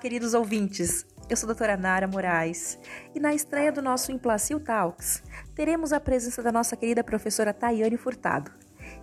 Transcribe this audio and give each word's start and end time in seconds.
queridos 0.00 0.32
ouvintes. 0.32 1.06
Eu 1.28 1.36
sou 1.36 1.46
a 1.46 1.52
doutora 1.52 1.76
Nara 1.76 2.08
Moraes 2.08 2.78
e 3.14 3.20
na 3.20 3.34
estreia 3.34 3.70
do 3.70 3.82
nosso 3.82 4.10
Implacil 4.10 4.58
Talks 4.58 5.22
teremos 5.54 5.92
a 5.92 6.00
presença 6.00 6.42
da 6.42 6.50
nossa 6.50 6.74
querida 6.74 7.04
professora 7.04 7.52
Tayane 7.52 7.98
Furtado. 7.98 8.50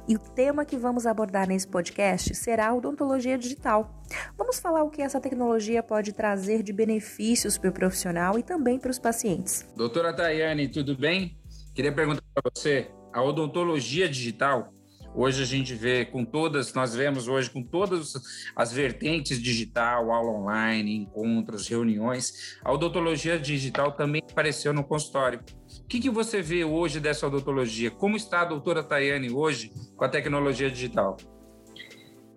E 0.07 0.15
o 0.15 0.19
tema 0.19 0.65
que 0.65 0.75
vamos 0.75 1.05
abordar 1.05 1.47
nesse 1.47 1.67
podcast 1.67 2.33
será 2.33 2.69
a 2.69 2.73
odontologia 2.73 3.37
digital. 3.37 4.03
Vamos 4.35 4.59
falar 4.59 4.83
o 4.83 4.89
que 4.89 5.01
essa 5.01 5.21
tecnologia 5.21 5.83
pode 5.83 6.13
trazer 6.13 6.63
de 6.63 6.73
benefícios 6.73 7.57
para 7.57 7.69
o 7.69 7.73
profissional 7.73 8.39
e 8.39 8.43
também 8.43 8.79
para 8.79 8.89
os 8.89 8.97
pacientes. 8.97 9.65
Doutora 9.75 10.11
Tayane, 10.13 10.67
tudo 10.67 10.97
bem? 10.97 11.37
Queria 11.75 11.91
perguntar 11.93 12.23
para 12.33 12.49
você, 12.53 12.89
a 13.13 13.21
odontologia 13.21 14.09
digital 14.09 14.73
Hoje 15.15 15.41
a 15.41 15.45
gente 15.45 15.73
vê 15.73 16.05
com 16.05 16.23
todas, 16.23 16.73
nós 16.73 16.93
vemos 16.95 17.27
hoje 17.27 17.49
com 17.49 17.63
todas 17.63 18.13
as 18.55 18.71
vertentes 18.71 19.41
digital, 19.41 20.11
aula 20.11 20.31
online, 20.31 20.95
encontros, 20.95 21.67
reuniões. 21.67 22.57
A 22.63 22.71
odontologia 22.71 23.39
digital 23.39 23.91
também 23.91 24.21
apareceu 24.29 24.73
no 24.73 24.83
consultório. 24.83 25.39
O 25.81 25.87
que, 25.87 25.99
que 25.99 26.09
você 26.09 26.41
vê 26.41 26.63
hoje 26.63 26.99
dessa 26.99 27.27
odontologia? 27.27 27.89
Como 27.89 28.15
está 28.15 28.41
a 28.41 28.45
doutora 28.45 28.83
Tayane 28.83 29.31
hoje 29.31 29.71
com 29.95 30.05
a 30.05 30.09
tecnologia 30.09 30.69
digital? 30.69 31.17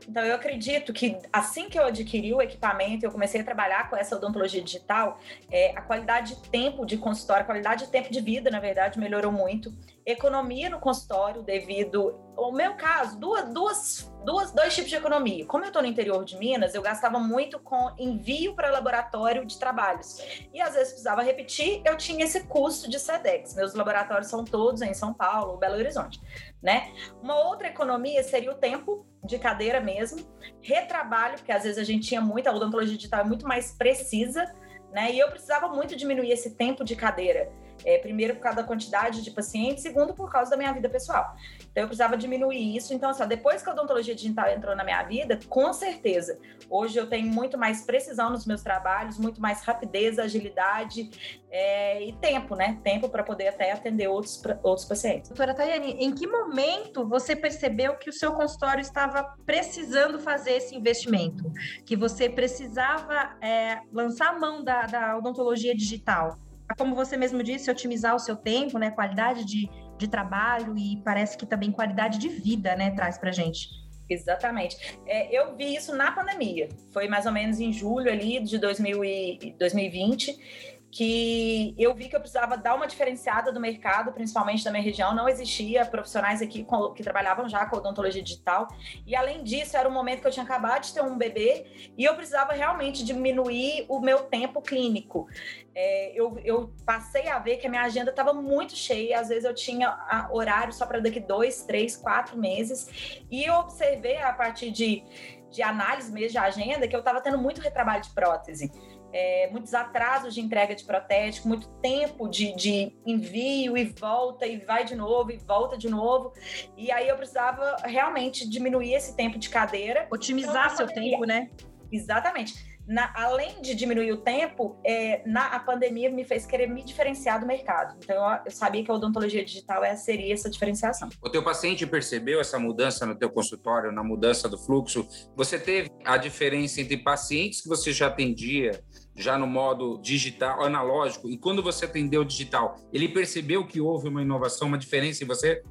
Então, 0.09 0.25
eu 0.25 0.35
acredito 0.35 0.93
que 0.93 1.19
assim 1.33 1.69
que 1.69 1.79
eu 1.79 1.85
adquiri 1.85 2.33
o 2.33 2.43
equipamento, 2.43 3.05
eu 3.05 3.11
comecei 3.11 3.41
a 3.41 3.45
trabalhar 3.45 3.89
com 3.89 3.97
essa 3.97 4.17
odontologia 4.17 4.63
digital, 4.63 5.19
é, 5.51 5.73
a 5.77 5.83
qualidade 5.83 6.35
de 6.35 6.49
tempo 6.49 6.85
de 6.85 6.97
consultório, 6.97 7.43
a 7.43 7.47
qualidade 7.47 7.85
de 7.85 7.91
tempo 7.91 8.11
de 8.11 8.21
vida, 8.21 8.51
na 8.51 8.61
verdade, 8.61 8.99
melhorou 8.99 9.33
muito. 9.33 9.73
Economia 10.05 10.69
no 10.71 10.79
consultório, 10.79 11.43
devido 11.43 12.19
ao 12.37 12.53
meu 12.53 12.75
caso, 12.75 13.19
duas, 13.19 13.53
duas, 13.53 14.10
duas, 14.25 14.53
dois 14.53 14.75
tipos 14.75 14.91
de 14.91 14.97
economia. 14.97 15.47
Como 15.47 15.65
eu 15.65 15.69
estou 15.69 15.83
no 15.83 15.89
interior 15.89 16.25
de 16.25 16.37
Minas, 16.37 16.75
eu 16.75 16.83
gastava 16.83 17.19
muito 17.19 17.59
com 17.59 17.93
envio 17.99 18.55
para 18.55 18.71
laboratório 18.71 19.45
de 19.45 19.59
trabalhos. 19.59 20.19
E 20.53 20.61
às 20.61 20.75
vezes 20.75 20.89
precisava 20.89 21.23
repetir, 21.23 21.83
eu 21.85 21.97
tinha 21.97 22.25
esse 22.25 22.45
custo 22.45 22.89
de 22.89 22.99
SEDEX. 22.99 23.55
Meus 23.55 23.75
laboratórios 23.75 24.29
são 24.29 24.45
todos 24.45 24.83
em 24.83 24.95
São 24.95 25.13
Paulo, 25.13 25.57
Belo 25.57 25.77
Horizonte. 25.77 26.21
Né? 26.63 26.93
Uma 27.23 27.39
outra 27.49 27.69
economia 27.69 28.23
seria 28.23 28.51
o 28.51 28.55
tempo 28.55 29.07
de 29.25 29.39
cadeira 29.39 29.81
mesmo, 29.81 30.27
retrabalho, 30.61 31.37
porque 31.37 31.53
às 31.53 31.63
vezes 31.63 31.79
a 31.79 31.85
gente 31.85 32.09
tinha 32.09 32.21
muita, 32.21 32.53
odontologia 32.53 32.97
digital 32.97 33.21
é 33.21 33.25
muito 33.25 33.47
mais 33.47 33.73
precisa, 33.73 34.51
né? 34.93 35.13
E 35.13 35.19
eu 35.19 35.29
precisava 35.29 35.69
muito 35.69 35.95
diminuir 35.95 36.33
esse 36.33 36.51
tempo 36.57 36.85
de 36.85 36.97
cadeira. 36.97 37.53
É, 37.85 37.99
primeiro 37.99 38.35
por 38.35 38.43
causa 38.43 38.57
da 38.57 38.65
quantidade 38.65 39.23
de 39.23 39.31
pacientes, 39.31 39.83
segundo 39.83 40.15
por 40.15 40.31
causa 40.31 40.51
da 40.51 40.57
minha 40.57 40.73
vida 40.73 40.89
pessoal. 40.89 41.35
Então 41.71 41.85
eu 41.85 41.87
precisava 41.87 42.17
diminuir 42.17 42.77
isso. 42.77 42.93
Então, 42.93 43.11
assim, 43.11 43.27
depois 43.27 43.63
que 43.63 43.69
a 43.69 43.73
odontologia 43.73 44.15
digital 44.15 44.49
entrou 44.49 44.75
na 44.77 44.85
minha 44.85 45.03
vida, 45.03 45.39
com 45.49 45.73
certeza, 45.73 46.39
hoje 46.69 46.99
eu 46.99 47.09
tenho 47.09 47.29
muito 47.29 47.57
mais 47.57 47.83
precisão 47.83 48.31
nos 48.31 48.47
meus 48.47 48.63
trabalhos, 48.63 49.19
muito 49.19 49.41
mais 49.41 49.63
rapidez, 49.63 50.19
agilidade 50.19 51.11
é, 51.51 52.03
e 52.03 52.13
tempo, 52.13 52.55
né? 52.55 52.79
Tempo 52.83 53.09
para 53.09 53.23
poder 53.23 53.49
até 53.49 53.73
atender 53.73 54.09
outros, 54.09 54.43
outros 54.63 54.87
pacientes. 54.87 55.31
Doutora 55.31 55.55
Tayane, 55.55 55.93
em 55.93 56.13
que 56.15 56.27
momento 56.27 57.07
você 57.09 57.35
percebeu 57.35 57.97
que 57.97 58.09
o 58.09 58.13
seu 58.13 58.33
consultório 58.33 58.81
estava 58.81 59.35
precisando 59.45 60.19
fazer 60.19 60.53
esse 60.53 60.75
investimento? 60.75 61.51
Que 61.85 61.97
você 61.97 62.29
precisava 62.29 63.37
é, 63.41 63.81
lançar 63.93 64.29
a 64.29 64.39
mão 64.39 64.63
da, 64.63 64.83
da 64.87 65.17
odontologia 65.17 65.75
digital? 65.75 66.39
Como 66.77 66.95
você 66.95 67.17
mesmo 67.17 67.43
disse, 67.43 67.71
otimizar 67.71 68.15
o 68.15 68.19
seu 68.19 68.37
tempo, 68.37 68.79
né? 68.79 68.91
Qualidade 68.91 69.45
de, 69.45 69.69
de 69.99 70.09
trabalho 70.09 70.77
e 70.77 71.01
parece 71.05 71.37
que 71.37 71.47
também 71.47 71.71
qualidade 71.71 72.19
de 72.19 72.29
vida, 72.29 72.75
né? 72.77 72.91
Traz 72.91 73.19
pra 73.19 73.33
gente. 73.33 73.69
Exatamente. 74.11 74.99
É, 75.07 75.33
eu 75.35 75.57
vi 75.57 75.75
isso 75.75 75.95
na 75.95 76.11
pandemia. 76.11 76.69
Foi 76.93 77.07
mais 77.07 77.27
ou 77.27 77.33
menos 77.33 77.61
em 77.61 77.73
julho 77.73 78.11
ali 78.11 78.41
de 78.41 78.59
2000 78.59 79.05
e, 79.05 79.55
2020 79.57 80.70
que 80.91 81.73
eu 81.79 81.95
vi 81.95 82.09
que 82.09 82.17
eu 82.17 82.21
precisava 82.21 82.57
dar 82.57 82.75
uma 82.75 82.87
diferenciada 82.87 83.53
do 83.53 83.61
mercado, 83.61 84.13
principalmente 84.13 84.65
da 84.65 84.73
minha 84.73 84.83
região. 84.83 85.15
Não 85.15 85.29
existia 85.29 85.85
profissionais 85.87 86.43
aqui 86.43 86.67
que 86.97 87.03
trabalhavam 87.03 87.49
já 87.49 87.65
com 87.67 87.77
odontologia 87.77 88.23
digital. 88.23 88.67
E 89.07 89.15
além 89.15 89.45
disso, 89.45 89.77
era 89.77 89.89
um 89.89 89.93
momento 89.93 90.21
que 90.21 90.27
eu 90.27 90.33
tinha 90.33 90.45
acabado 90.45 90.83
de 90.83 90.93
ter 90.93 91.03
um 91.03 91.17
bebê 91.17 91.67
e 91.97 92.05
eu 92.05 92.15
precisava 92.17 92.53
realmente 92.55 93.05
diminuir 93.05 93.87
o 93.89 94.01
meu 94.01 94.25
tempo 94.25 94.61
clínico. 94.61 95.29
É, 95.73 96.13
eu, 96.13 96.37
eu, 96.45 96.75
passei 96.85 97.29
a 97.29 97.39
ver 97.39 97.59
que 97.59 97.67
a 97.69 97.71
minha 97.71 97.83
agenda 97.83 98.11
estava 98.11 98.33
muito 98.33 98.75
cheia. 98.75 99.21
Às 99.21 99.29
vezes 99.29 99.45
eu 99.45 99.55
tinha 99.55 100.29
horário 100.33 100.73
só 100.73 100.87
para 100.87 100.99
daqui 100.99 101.21
dois, 101.21 101.63
três, 101.63 101.97
quatro 101.97 102.37
meses. 102.37 103.23
E 103.31 103.45
eu 103.45 103.55
observei 103.55 104.17
a 104.17 104.33
partir 104.33 104.73
de, 104.73 105.05
de 105.53 105.63
análise 105.63 106.11
mesmo 106.11 106.33
de 106.33 106.39
agenda 106.39 106.89
que 106.89 106.97
eu 106.97 107.01
estava 107.01 107.21
tendo 107.21 107.39
muito 107.39 107.61
retrabalho 107.61 108.03
de 108.03 108.11
prótese 108.11 108.73
é, 109.13 109.49
muitos 109.51 109.75
atrasos 109.75 110.35
de 110.35 110.41
entrega 110.41 110.75
de 110.75 110.85
protético, 110.85 111.49
muito 111.49 111.69
tempo 111.81 112.29
de, 112.29 112.55
de, 112.55 112.97
envio 113.05 113.77
e 113.77 113.85
volta, 113.85 114.47
e 114.47 114.59
vai 114.59 114.85
de 114.85 114.95
novo, 114.95 115.31
e 115.31 115.37
volta 115.37 115.77
de 115.77 115.89
novo. 115.89 116.33
E 116.77 116.91
aí 116.91 117.09
eu 117.09 117.17
precisava 117.17 117.77
realmente 117.85 118.49
diminuir 118.49 118.95
esse 118.95 119.17
tempo 119.17 119.39
de 119.39 119.49
cadeira. 119.49 120.07
Otimizar 120.11 120.73
então, 120.73 120.77
seu 120.77 120.87
tempo, 120.87 121.25
né? 121.25 121.51
Exatamente 121.93 122.70
na, 122.91 123.13
além 123.15 123.63
de 123.63 123.73
diminuir 123.73 124.11
o 124.11 124.17
tempo, 124.17 124.77
é, 124.85 125.23
na, 125.25 125.47
a 125.47 125.61
pandemia 125.61 126.11
me 126.11 126.25
fez 126.25 126.45
querer 126.45 126.67
me 126.67 126.83
diferenciar 126.83 127.39
do 127.39 127.47
mercado. 127.47 127.97
Então, 128.03 128.17
eu, 128.45 128.51
sabia 128.51 128.85
que 128.85 128.91
a 128.91 128.95
odontologia 128.95 129.45
digital 129.45 129.85
é, 129.85 129.95
seria 129.95 130.35
essa 130.35 130.51
diferenciação. 130.51 131.09
O 131.23 131.31
teu 131.31 131.41
paciente 131.41 131.87
percebeu 131.87 132.41
essa 132.41 132.59
mudança 132.59 133.07
no 133.07 133.15
teu 133.15 133.31
consultório, 133.31 133.93
na 133.93 134.03
mudança 134.03 134.49
do 134.49 134.59
fluxo? 134.59 135.07
Você 135.37 135.57
teve 135.57 135.89
a 136.05 136.17
diferença 136.17 136.81
entre 136.81 136.97
pacientes 136.97 137.61
que 137.61 137.69
você 137.69 137.93
já 137.93 138.09
atendia, 138.09 138.73
já 139.15 139.39
no 139.39 139.47
modo 139.47 140.01
digital, 140.03 140.65
analógico, 140.65 141.31
e 141.31 141.39
quando 141.39 141.63
você 141.63 141.85
atendeu 141.85 142.25
digital, 142.25 142.75
ele 142.93 143.09
percebeu 143.09 143.65
que 143.65 143.81
houve 143.81 144.09
uma 144.09 144.21
inovação, 144.21 144.67
uma 144.67 144.79
diferença 144.79 145.23
em 145.23 145.29
você? 145.29 145.63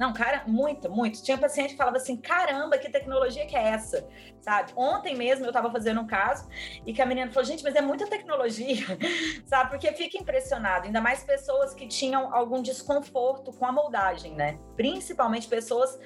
Não, 0.00 0.14
cara, 0.14 0.44
muito, 0.46 0.90
muito. 0.90 1.22
Tinha 1.22 1.36
paciente 1.36 1.72
que 1.72 1.76
falava 1.76 1.98
assim: 1.98 2.16
caramba, 2.16 2.78
que 2.78 2.88
tecnologia 2.88 3.44
que 3.44 3.54
é 3.54 3.68
essa? 3.68 4.08
Sabe? 4.40 4.72
Ontem 4.74 5.14
mesmo 5.14 5.44
eu 5.44 5.50
estava 5.50 5.70
fazendo 5.70 6.00
um 6.00 6.06
caso 6.06 6.48
e 6.86 6.94
que 6.94 7.02
a 7.02 7.06
menina 7.06 7.30
falou: 7.30 7.46
gente, 7.46 7.62
mas 7.62 7.74
é 7.74 7.82
muita 7.82 8.06
tecnologia, 8.06 8.86
sabe? 9.44 9.68
Porque 9.68 9.92
fica 9.92 10.16
impressionado. 10.16 10.86
Ainda 10.86 11.02
mais 11.02 11.22
pessoas 11.22 11.74
que 11.74 11.86
tinham 11.86 12.34
algum 12.34 12.62
desconforto 12.62 13.52
com 13.52 13.66
a 13.66 13.72
moldagem, 13.72 14.34
né? 14.34 14.58
Principalmente 14.74 15.46
pessoas 15.46 15.98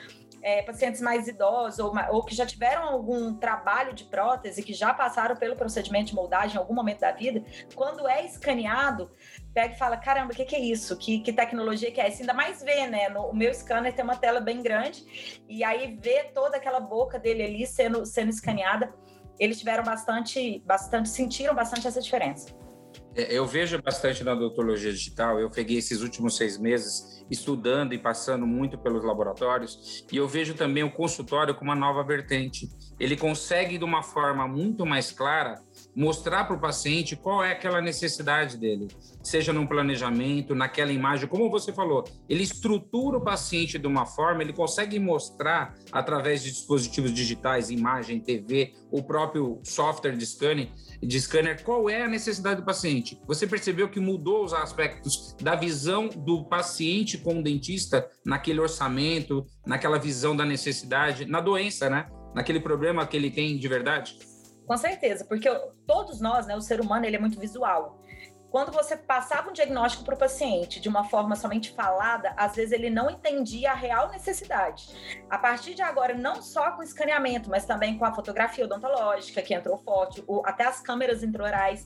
é, 0.45 0.61
pacientes 0.61 1.01
mais 1.01 1.27
idosos 1.27 1.79
ou, 1.79 1.95
ou, 2.11 2.23
que 2.23 2.35
já 2.35 2.45
tiveram 2.45 2.83
algum 2.83 3.35
trabalho 3.35 3.95
de 3.95 4.05
prótese, 4.05 4.63
que 4.63 4.75
já 4.75 4.93
passaram 4.93 5.35
pelo 5.35 5.57
procedimento 5.57 6.09
de 6.09 6.15
moldagem 6.15 6.57
em 6.57 6.59
algum 6.59 6.75
momento 6.75 7.01
da 7.01 7.11
vida, 7.13 7.43
quando 7.75 8.07
é 8.07 8.27
escaneado, 8.27 9.11
pega 9.55 9.75
e 9.75 9.79
fala: 9.79 9.97
caramba, 9.97 10.35
o 10.35 10.37
que, 10.37 10.45
que, 10.45 10.55
é 10.55 10.61
isso? 10.61 10.95
Que, 10.99 11.21
que, 11.21 11.33
tecnologia 11.33 11.91
que 11.91 11.99
é 11.99 12.09
essa? 12.09 12.23
Ainda 12.23 12.35
mais 12.35 12.63
vê, 12.63 12.87
né? 12.87 13.09
No, 13.09 13.31
o 13.31 13.35
meu 13.35 13.53
scanner 13.55 13.95
tem 13.95 14.05
uma 14.05 14.17
tela 14.17 14.39
bem 14.39 14.63
grande, 14.63 15.43
e 15.49 15.65
aí 15.65 15.99
vê 15.99 16.25
toda 16.25 16.59
aquela 16.59 16.79
boca 16.79 17.19
dele 17.19 17.43
ali 17.43 17.67
sendo, 17.67 18.05
sendo 18.05 18.29
escaneada. 18.29 18.95
Eles 19.39 19.59
tiveram 19.59 19.83
bastante, 19.83 20.63
bastante, 20.67 21.09
sentiram 21.09 21.55
bastante 21.55 21.89
essa 21.89 22.03
diferença. 22.03 22.55
É, 23.15 23.33
eu 23.33 23.47
vejo 23.47 23.81
bastante 23.81 24.25
na 24.25 24.33
odontologia 24.33 24.93
digital. 24.93 25.39
Eu 25.39 25.51
peguei 25.51 25.79
esses 25.79 26.03
últimos 26.03 26.37
seis 26.37 26.59
meses 26.59 27.25
estudando 27.31 27.95
e 27.95 27.99
passando 27.99 28.47
muito 28.47 28.77
pelos 28.77 29.05
laboratórios, 29.05 30.05
e 30.13 30.17
eu 30.17 30.29
vejo 30.29 30.55
também 30.55 30.85
o 30.85 30.91
consultório 30.91 31.55
como 31.55 31.71
uma 31.71 31.77
nova 31.77 32.03
vertente. 32.03 32.69
Ele 32.99 33.17
consegue, 33.17 33.79
de 33.79 33.85
uma 33.85 34.03
forma 34.03 34.47
muito 34.47 34.85
mais 34.85 35.11
clara, 35.11 35.55
mostrar 35.95 36.45
para 36.45 36.57
o 36.57 36.61
paciente 36.61 37.17
qual 37.17 37.45
é 37.45 37.53
aquela 37.53 37.81
necessidade 37.81 38.57
dele, 38.57 38.89
seja 39.23 39.53
num 39.53 39.67
planejamento, 39.67 40.55
naquela 40.55 40.93
imagem, 40.93 41.29
como 41.29 41.51
você 41.51 41.73
falou, 41.73 42.05
ele 42.29 42.43
estrutura 42.43 43.19
o 43.19 43.21
paciente 43.21 43.79
de 43.79 43.87
uma 43.87 44.07
forma, 44.07 44.43
ele 44.43 44.53
consegue 44.53 44.99
mostrar 44.99 45.75
através 45.93 46.43
de 46.43 46.51
dispositivos 46.51 47.13
digitais, 47.13 47.71
imagem, 47.71 48.21
TV, 48.21 48.75
o 48.91 49.03
próprio 49.03 49.61
software 49.63 50.17
de 50.17 50.27
scanner, 50.27 50.69
de 51.03 51.21
scanner, 51.21 51.63
qual 51.63 51.89
é 51.89 52.03
a 52.03 52.09
necessidade 52.09 52.61
do 52.61 52.67
paciente. 52.67 53.21
Você 53.27 53.47
percebeu 53.47 53.89
que 53.89 54.01
mudou 54.01 54.45
os 54.45 54.53
aspectos 54.53 55.35
da 55.41 55.55
visão 55.55 56.09
do 56.09 56.45
paciente 56.45 57.19
com 57.19 57.39
o 57.39 57.43
dentista 57.43 58.09
naquele 58.25 58.61
orçamento, 58.61 59.47
naquela 59.67 59.99
visão 59.99 60.37
da 60.37 60.45
necessidade, 60.45 61.27
na 61.27 61.41
doença, 61.41 61.91
né? 61.91 62.07
Naquele 62.35 62.61
problema 62.61 63.07
que 63.07 63.17
ele 63.17 63.31
tem 63.31 63.57
de 63.57 63.69
verdade? 63.69 64.19
Com 64.67 64.77
certeza, 64.77 65.25
porque 65.25 65.49
todos 65.87 66.21
nós, 66.21 66.47
né, 66.47 66.57
o 66.57 66.61
ser 66.61 66.81
humano, 66.81 67.05
ele 67.05 67.17
é 67.17 67.21
muito 67.21 67.39
visual. 67.39 68.01
Quando 68.51 68.71
você 68.71 68.97
passava 68.97 69.51
um 69.51 69.53
diagnóstico 69.53 70.05
para 70.05 70.15
o 70.15 70.19
paciente 70.19 70.79
de 70.81 70.89
uma 70.89 71.03
forma 71.03 71.35
somente 71.35 71.73
falada, 71.73 72.33
às 72.37 72.55
vezes 72.55 72.71
ele 72.71 72.89
não 72.89 73.11
entendia 73.11 73.73
a 73.73 73.75
real 73.75 74.09
necessidade. 74.11 74.95
A 75.29 75.37
partir 75.37 75.75
de 75.75 75.83
agora, 75.83 76.15
não 76.15 76.41
só 76.41 76.71
com 76.71 76.83
escaneamento, 76.83 77.51
mas 77.51 77.65
também 77.65 77.99
com 77.99 78.05
a 78.05 78.15
fotografia 78.15 78.65
odontológica, 78.65 79.43
que 79.43 79.53
entrou 79.53 79.77
forte, 79.79 80.25
até 80.45 80.65
as 80.65 80.81
câmeras 80.81 81.25
intraorais, 81.25 81.85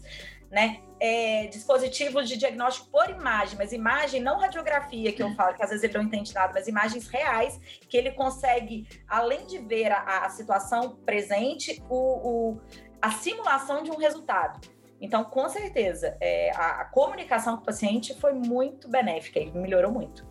né? 0.50 0.80
É, 1.00 1.46
dispositivos 1.46 2.28
de 2.28 2.36
diagnóstico 2.36 2.88
por 2.90 3.08
imagem, 3.08 3.56
mas 3.56 3.72
imagem, 3.72 4.20
não 4.20 4.38
radiografia, 4.38 5.12
que 5.12 5.22
eu 5.22 5.32
falo, 5.34 5.54
que 5.54 5.62
às 5.62 5.70
vezes 5.70 5.84
ele 5.84 5.94
não 5.94 6.02
entende 6.02 6.34
nada, 6.34 6.52
mas 6.52 6.66
imagens 6.66 7.06
reais, 7.06 7.60
que 7.88 7.96
ele 7.96 8.10
consegue, 8.12 8.88
além 9.06 9.46
de 9.46 9.58
ver 9.58 9.92
a, 9.92 10.24
a 10.26 10.30
situação 10.30 10.96
presente, 11.04 11.82
o, 11.88 11.96
o, 11.96 12.60
a 13.00 13.10
simulação 13.12 13.82
de 13.82 13.90
um 13.90 13.96
resultado. 13.96 14.60
Então, 15.00 15.22
com 15.24 15.48
certeza, 15.48 16.16
é, 16.20 16.50
a, 16.56 16.80
a 16.80 16.84
comunicação 16.86 17.56
com 17.56 17.62
o 17.62 17.66
paciente 17.66 18.18
foi 18.18 18.32
muito 18.32 18.88
benéfica 18.88 19.38
e 19.38 19.50
melhorou 19.52 19.92
muito. 19.92 20.26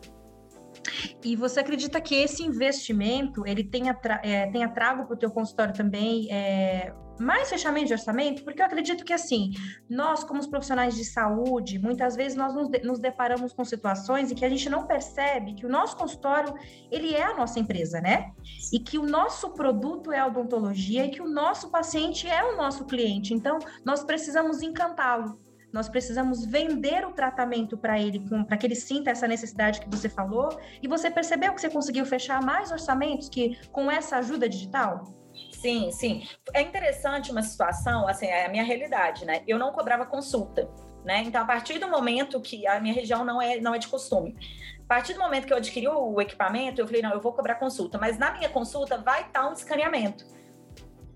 E 1.23 1.35
você 1.35 1.59
acredita 1.59 1.99
que 1.99 2.15
esse 2.15 2.43
investimento 2.43 3.45
ele 3.45 3.63
tenha, 3.63 3.93
tra 3.93 4.21
é, 4.23 4.47
tenha 4.51 4.69
trago 4.69 5.05
para 5.05 5.15
o 5.15 5.17
teu 5.17 5.31
consultório 5.31 5.73
também 5.73 6.31
é, 6.31 6.93
mais 7.19 7.49
fechamento 7.49 7.87
de 7.87 7.93
orçamento? 7.93 8.43
Porque 8.43 8.61
eu 8.61 8.65
acredito 8.65 9.03
que 9.03 9.13
assim, 9.13 9.51
nós 9.89 10.23
como 10.23 10.39
os 10.39 10.47
profissionais 10.47 10.95
de 10.95 11.05
saúde, 11.05 11.79
muitas 11.79 12.15
vezes 12.15 12.37
nós 12.37 12.53
nos, 12.53 12.69
de 12.69 12.79
nos 12.79 12.99
deparamos 12.99 13.53
com 13.53 13.63
situações 13.65 14.31
em 14.31 14.35
que 14.35 14.45
a 14.45 14.49
gente 14.49 14.69
não 14.69 14.85
percebe 14.85 15.53
que 15.53 15.65
o 15.65 15.69
nosso 15.69 15.97
consultório 15.97 16.53
ele 16.91 17.13
é 17.13 17.23
a 17.23 17.35
nossa 17.35 17.59
empresa, 17.59 17.99
né? 17.99 18.31
E 18.71 18.79
que 18.79 18.97
o 18.97 19.05
nosso 19.05 19.51
produto 19.51 20.11
é 20.11 20.19
a 20.19 20.27
odontologia 20.27 21.05
e 21.05 21.09
que 21.09 21.21
o 21.21 21.27
nosso 21.27 21.69
paciente 21.69 22.27
é 22.27 22.43
o 22.43 22.55
nosso 22.55 22.85
cliente. 22.85 23.33
Então, 23.33 23.59
nós 23.83 24.03
precisamos 24.03 24.61
encantá-lo. 24.61 25.46
Nós 25.77 25.87
precisamos 25.87 26.43
vender 26.43 27.05
o 27.05 27.11
tratamento 27.11 27.77
para 27.77 27.99
ele, 27.99 28.19
para 28.47 28.57
que 28.57 28.65
ele 28.65 28.73
sinta 28.73 29.11
essa 29.11 29.27
necessidade 29.27 29.79
que 29.79 29.87
você 29.87 30.09
falou. 30.09 30.59
E 30.81 30.87
você 30.87 31.11
percebeu 31.11 31.53
que 31.53 31.61
você 31.61 31.69
conseguiu 31.69 32.03
fechar 32.03 32.41
mais 32.41 32.71
orçamentos 32.71 33.29
que 33.29 33.59
com 33.71 33.91
essa 33.91 34.17
ajuda 34.17 34.49
digital? 34.49 35.03
Sim, 35.51 35.91
sim. 35.91 36.27
É 36.51 36.61
interessante 36.61 37.29
uma 37.31 37.43
situação, 37.43 38.07
assim, 38.07 38.25
é 38.25 38.47
a 38.47 38.49
minha 38.49 38.63
realidade, 38.63 39.23
né? 39.23 39.43
Eu 39.47 39.59
não 39.59 39.71
cobrava 39.71 40.03
consulta, 40.03 40.67
né? 41.05 41.21
Então, 41.23 41.43
a 41.43 41.45
partir 41.45 41.77
do 41.77 41.87
momento 41.87 42.41
que 42.41 42.65
a 42.65 42.79
minha 42.79 42.95
região 42.95 43.23
não 43.23 43.39
é, 43.39 43.59
não 43.59 43.75
é 43.75 43.77
de 43.77 43.87
costume, 43.87 44.35
a 44.83 44.87
partir 44.87 45.13
do 45.13 45.19
momento 45.19 45.45
que 45.45 45.53
eu 45.53 45.57
adquiri 45.57 45.87
o 45.87 46.19
equipamento, 46.19 46.81
eu 46.81 46.87
falei, 46.87 47.03
não, 47.03 47.11
eu 47.11 47.21
vou 47.21 47.33
cobrar 47.33 47.53
consulta, 47.53 47.99
mas 47.99 48.17
na 48.17 48.31
minha 48.31 48.49
consulta 48.49 48.97
vai 48.97 49.27
estar 49.27 49.47
um 49.47 49.53
escaneamento 49.53 50.25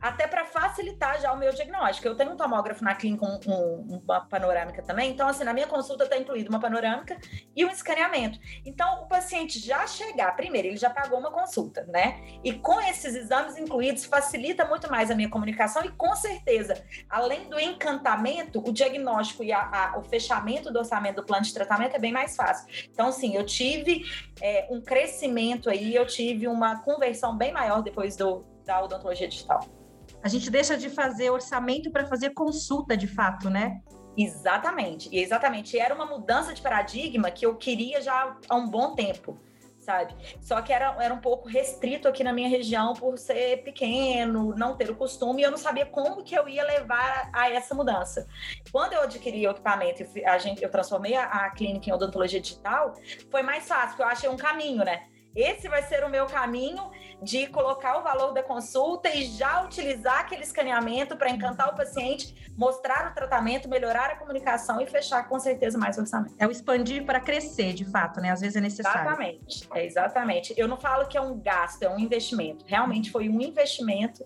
até 0.02 0.28
para 0.28 0.44
facilitar 0.46 1.22
já 1.22 1.32
o 1.32 1.38
meu 1.38 1.54
diagnóstico. 1.54 2.08
Eu 2.08 2.16
tenho 2.16 2.32
um 2.32 2.36
tomógrafo 2.36 2.84
na 2.84 2.96
clínica, 2.96 3.26
um, 3.26 3.40
um, 3.48 4.02
uma 4.04 4.22
panorâmica 4.22 4.82
também, 4.82 5.12
então, 5.12 5.28
assim, 5.28 5.44
na 5.44 5.54
minha 5.54 5.68
consulta 5.68 6.06
está 6.06 6.18
incluído 6.18 6.50
uma 6.50 6.60
panorâmica 6.60 7.18
e 7.56 7.64
um 7.64 7.70
escaneamento. 7.70 8.40
Então, 8.66 9.04
o 9.04 9.08
paciente 9.08 9.60
já 9.60 9.86
chegar, 9.86 10.36
primeiro, 10.36 10.70
ele 10.70 10.78
já 10.78 10.90
pagou 10.90 11.20
uma 11.20 11.32
consulta, 11.32 11.86
né? 11.88 12.22
E 12.44 12.54
com 12.54 12.82
esses 12.82 13.14
exames 13.16 13.58
incluídos, 13.58 14.06
facilita 14.06 14.66
muito 14.66 14.90
mais 14.90 15.12
a 15.12 15.16
minha 15.16 15.30
comunicação 15.30 15.86
e, 15.86 15.90
com 15.90 16.16
certeza, 16.16 16.84
além 17.10 17.48
do 17.48 17.60
encantamento, 17.60 18.60
o 18.68 18.74
diagnóstico 18.74 19.44
e 19.44 19.52
a, 19.52 19.60
a, 19.60 20.00
o 20.00 20.04
fechamento 20.04 20.72
do 20.72 20.80
orçamento 20.80 21.18
do 21.18 21.24
plano 21.24 21.44
de 21.44 21.54
tratamento 21.54 21.96
é 21.96 22.00
bem 22.00 22.12
mais 22.12 22.36
fácil. 22.36 22.68
Então, 22.90 23.12
sim, 23.12 23.36
eu 23.36 23.46
tive 23.46 24.04
é, 24.42 24.68
um 24.72 24.82
crescimento 24.82 25.70
aí, 25.70 25.96
eu 25.96 26.06
tive 26.08 26.48
uma 26.48 26.82
conversão 26.82 27.38
bem 27.38 27.52
maior 27.52 27.82
depois 27.84 28.16
do, 28.16 28.44
da 28.66 28.82
odontologia 28.82 29.28
digital. 29.28 29.81
A 30.24 30.28
gente 30.28 30.50
deixa 30.52 30.78
de 30.78 30.90
fazer 30.90 31.30
orçamento 31.30 31.92
para 31.92 32.06
fazer 32.06 32.32
consulta 32.32 32.96
de 32.96 33.08
fato, 33.08 33.50
né? 33.50 33.82
Exatamente, 34.16 35.10
e 35.12 35.20
exatamente. 35.20 35.80
Era 35.80 35.96
uma 35.96 36.06
mudança 36.06 36.54
de 36.54 36.62
paradigma 36.62 37.32
que 37.32 37.46
eu 37.46 37.56
queria 37.56 38.02
já 38.02 38.36
há 38.48 38.56
um 38.56 38.70
bom 38.70 38.94
tempo, 38.94 39.40
sabe? 39.80 40.14
Só 40.42 40.62
que 40.62 40.72
era, 40.72 40.96
era 41.02 41.14
um 41.14 41.20
pouco 41.20 41.48
restrito 41.48 42.08
aqui 42.08 42.24
na 42.24 42.34
minha 42.34 42.50
região 42.50 42.94
por 42.94 43.18
ser 43.18 43.64
pequeno, 43.64 44.54
não 44.56 44.76
ter 44.76 44.92
o 44.92 44.96
costume, 44.96 45.42
e 45.42 45.46
eu 45.46 45.52
não 45.52 45.58
sabia 45.58 45.86
como 45.86 46.24
que 46.24 46.36
eu 46.36 46.48
ia 46.48 46.64
levar 46.64 47.32
a, 47.34 47.42
a 47.42 47.50
essa 47.50 47.74
mudança. 47.74 48.28
Quando 48.72 48.94
eu 48.94 49.02
adquiri 49.02 49.48
o 49.48 49.52
equipamento 49.52 50.04
e 50.16 50.26
a 50.26 50.38
gente, 50.38 50.62
eu 50.62 50.70
transformei 50.70 51.16
a, 51.16 51.26
a 51.26 51.50
clínica 51.52 51.90
em 51.90 51.94
odontologia 51.94 52.40
digital, 52.40 52.94
foi 53.30 53.42
mais 53.42 53.68
fácil, 53.68 53.90
porque 53.90 54.04
eu 54.04 54.08
achei 54.08 54.30
um 54.30 54.38
caminho, 54.38 54.84
né? 54.84 55.08
Esse 55.36 55.70
vai 55.70 55.82
ser 55.84 56.04
o 56.04 56.10
meu 56.10 56.26
caminho 56.26 56.92
de 57.22 57.48
colocar 57.48 58.00
o 58.00 58.04
valor 58.04 58.34
da 58.34 58.44
consulta 58.44 59.10
e 59.10 59.26
já 59.26 59.64
utilizar 59.64 60.20
aquele 60.20 60.44
escaneamento 60.44 61.16
para 61.16 61.30
encantar 61.30 61.70
o 61.70 61.76
paciente, 61.76 62.52
mostrar 62.58 63.12
o 63.12 63.14
tratamento, 63.14 63.70
melhorar 63.70 64.12
a 64.12 64.16
comunicação 64.18 64.82
e 64.82 64.88
fechar 64.88 65.28
com 65.30 65.40
certeza 65.40 65.78
mais 65.78 65.98
orçamento. 65.98 66.36
É 66.38 66.46
o 66.46 66.52
expandir 66.52 67.06
para 67.06 67.20
crescer, 67.20 67.74
de 67.74 67.86
fato, 67.86 68.20
né? 68.20 68.32
Às 68.32 68.42
vezes 68.42 68.58
é 68.58 68.62
necessário. 68.62 69.02
Exatamente, 69.02 69.70
é 69.74 69.86
exatamente. 69.86 70.54
Eu 70.58 70.68
não 70.68 70.78
falo 70.78 71.08
que 71.08 71.18
é 71.18 71.22
um 71.22 71.40
gasto, 71.40 71.84
é 71.84 71.90
um 71.90 72.00
investimento. 72.00 72.66
Realmente 72.68 73.10
foi 73.10 73.30
um 73.30 73.40
investimento 73.40 74.26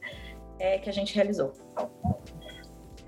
é, 0.60 0.80
que 0.80 0.90
a 0.90 0.94
gente 0.94 1.14
realizou. 1.14 1.54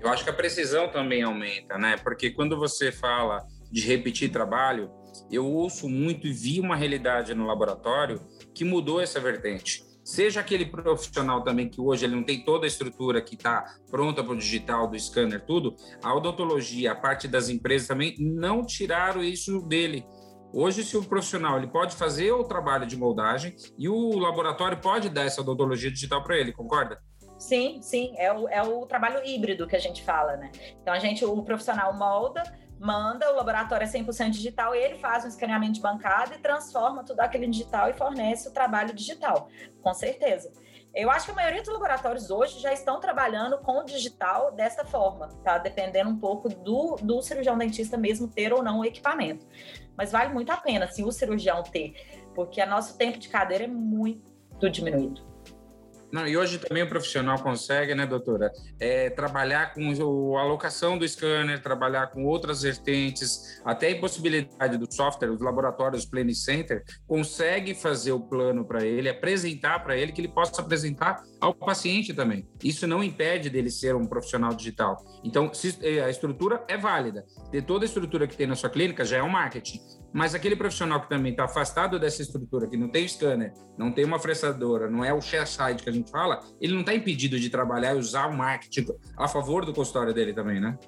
Eu 0.00 0.08
acho 0.08 0.22
que 0.22 0.30
a 0.30 0.34
precisão 0.34 0.88
também 0.88 1.22
aumenta, 1.22 1.76
né? 1.76 1.96
Porque 1.96 2.30
quando 2.30 2.56
você 2.56 2.92
fala 2.92 3.44
de 3.70 3.80
repetir 3.80 4.30
trabalho, 4.30 4.90
eu 5.30 5.46
ouço 5.46 5.88
muito 5.88 6.26
e 6.26 6.32
vi 6.32 6.60
uma 6.60 6.76
realidade 6.76 7.34
no 7.34 7.46
laboratório 7.46 8.20
que 8.54 8.64
mudou 8.64 9.00
essa 9.00 9.20
vertente. 9.20 9.82
Seja 10.04 10.40
aquele 10.40 10.64
profissional 10.64 11.44
também 11.44 11.68
que 11.68 11.80
hoje 11.80 12.06
ele 12.06 12.16
não 12.16 12.24
tem 12.24 12.42
toda 12.42 12.64
a 12.64 12.66
estrutura 12.66 13.20
que 13.20 13.34
está 13.34 13.74
pronta 13.90 14.24
para 14.24 14.32
o 14.32 14.38
digital, 14.38 14.88
do 14.88 14.98
scanner, 14.98 15.44
tudo, 15.44 15.76
a 16.02 16.14
odontologia, 16.14 16.92
a 16.92 16.94
parte 16.94 17.28
das 17.28 17.50
empresas 17.50 17.88
também 17.88 18.14
não 18.18 18.64
tiraram 18.64 19.22
isso 19.22 19.60
dele. 19.60 20.06
Hoje, 20.50 20.82
se 20.82 20.96
o 20.96 21.04
profissional 21.04 21.58
ele 21.58 21.66
pode 21.66 21.94
fazer 21.94 22.32
o 22.32 22.42
trabalho 22.42 22.86
de 22.86 22.96
moldagem 22.96 23.54
e 23.76 23.86
o 23.86 24.18
laboratório 24.18 24.80
pode 24.80 25.10
dar 25.10 25.24
essa 25.24 25.42
odontologia 25.42 25.90
digital 25.90 26.24
para 26.24 26.38
ele, 26.38 26.52
concorda? 26.52 26.98
Sim, 27.38 27.80
sim, 27.82 28.14
é 28.16 28.32
o, 28.32 28.48
é 28.48 28.62
o 28.62 28.86
trabalho 28.86 29.24
híbrido 29.24 29.66
que 29.66 29.76
a 29.76 29.78
gente 29.78 30.02
fala, 30.02 30.36
né? 30.36 30.50
Então 30.80 30.92
a 30.92 30.98
gente, 30.98 31.24
o 31.24 31.42
profissional 31.42 31.94
molda, 31.96 32.42
manda, 32.78 33.30
o 33.32 33.36
laboratório 33.36 33.84
é 33.84 33.88
100% 33.88 34.30
digital, 34.30 34.74
ele 34.74 34.96
faz 34.96 35.24
um 35.24 35.28
escaneamento 35.28 35.74
de 35.74 35.80
bancada 35.80 36.34
e 36.34 36.38
transforma 36.38 37.04
tudo 37.04 37.20
aquilo 37.20 37.44
em 37.44 37.50
digital 37.50 37.88
e 37.90 37.92
fornece 37.92 38.48
o 38.48 38.52
trabalho 38.52 38.94
digital, 38.94 39.48
com 39.82 39.94
certeza. 39.94 40.52
Eu 40.94 41.10
acho 41.10 41.26
que 41.26 41.32
a 41.32 41.34
maioria 41.34 41.62
dos 41.62 41.72
laboratórios 41.72 42.30
hoje 42.30 42.58
já 42.60 42.72
estão 42.72 42.98
trabalhando 42.98 43.58
com 43.58 43.78
o 43.78 43.84
digital 43.84 44.52
dessa 44.52 44.84
forma, 44.84 45.28
tá? 45.44 45.58
Dependendo 45.58 46.10
um 46.10 46.18
pouco 46.18 46.48
do, 46.48 46.96
do 46.96 47.20
cirurgião 47.22 47.58
dentista 47.58 47.96
mesmo 47.96 48.26
ter 48.26 48.52
ou 48.52 48.62
não 48.62 48.80
o 48.80 48.84
equipamento. 48.84 49.46
Mas 49.96 50.10
vale 50.10 50.32
muito 50.32 50.50
a 50.50 50.56
pena, 50.56 50.88
se 50.88 51.04
o 51.04 51.12
cirurgião 51.12 51.62
ter, 51.62 51.94
porque 52.34 52.62
o 52.62 52.66
nosso 52.66 52.96
tempo 52.96 53.18
de 53.18 53.28
cadeira 53.28 53.64
é 53.64 53.68
muito 53.68 54.70
diminuído. 54.70 55.22
Não, 56.10 56.26
e 56.26 56.36
hoje 56.36 56.58
também 56.58 56.82
o 56.82 56.88
profissional 56.88 57.38
consegue, 57.38 57.94
né, 57.94 58.06
doutora, 58.06 58.50
é, 58.80 59.10
trabalhar 59.10 59.74
com 59.74 60.36
a 60.36 60.40
alocação 60.40 60.96
do 60.96 61.06
scanner, 61.06 61.62
trabalhar 61.62 62.08
com 62.08 62.24
outras 62.24 62.62
vertentes, 62.62 63.60
até 63.64 63.88
a 63.88 63.90
impossibilidade 63.90 64.78
do 64.78 64.92
software, 64.92 65.30
os 65.30 65.40
laboratórios 65.40 66.06
Planning 66.06 66.34
Center, 66.34 66.82
consegue 67.06 67.74
fazer 67.74 68.12
o 68.12 68.20
plano 68.20 68.64
para 68.64 68.86
ele, 68.86 69.08
apresentar 69.08 69.80
para 69.80 69.96
ele, 69.96 70.12
que 70.12 70.20
ele 70.20 70.28
possa 70.28 70.62
apresentar 70.62 71.22
ao 71.40 71.54
paciente 71.54 72.14
também. 72.14 72.48
Isso 72.62 72.86
não 72.86 73.04
impede 73.04 73.50
dele 73.50 73.70
ser 73.70 73.94
um 73.94 74.06
profissional 74.06 74.54
digital. 74.54 74.96
Então, 75.22 75.50
é, 75.82 76.00
a 76.00 76.10
estrutura 76.10 76.64
é 76.68 76.76
válida. 76.76 77.24
Ter 77.50 77.62
toda 77.62 77.84
a 77.84 77.86
estrutura 77.86 78.26
que 78.26 78.36
tem 78.36 78.46
na 78.46 78.54
sua 78.54 78.70
clínica 78.70 79.04
já 79.04 79.18
é 79.18 79.22
um 79.22 79.28
marketing. 79.28 79.97
Mas 80.12 80.34
aquele 80.34 80.56
profissional 80.56 81.00
que 81.00 81.08
também 81.08 81.32
está 81.32 81.44
afastado 81.44 81.98
dessa 81.98 82.22
estrutura, 82.22 82.66
que 82.66 82.76
não 82.76 82.88
tem 82.88 83.06
scanner, 83.06 83.52
não 83.76 83.92
tem 83.92 84.04
uma 84.04 84.18
fressadora, 84.18 84.88
não 84.88 85.04
é 85.04 85.12
o 85.12 85.20
share 85.20 85.46
side 85.46 85.82
que 85.82 85.88
a 85.88 85.92
gente 85.92 86.10
fala, 86.10 86.40
ele 86.60 86.72
não 86.72 86.80
está 86.80 86.94
impedido 86.94 87.38
de 87.38 87.50
trabalhar 87.50 87.94
e 87.94 87.98
usar 87.98 88.26
o 88.26 88.36
marketing 88.36 88.86
a 89.16 89.28
favor 89.28 89.64
do 89.64 89.72
consultório 89.72 90.14
dele 90.14 90.32
também, 90.32 90.60
né? 90.60 90.78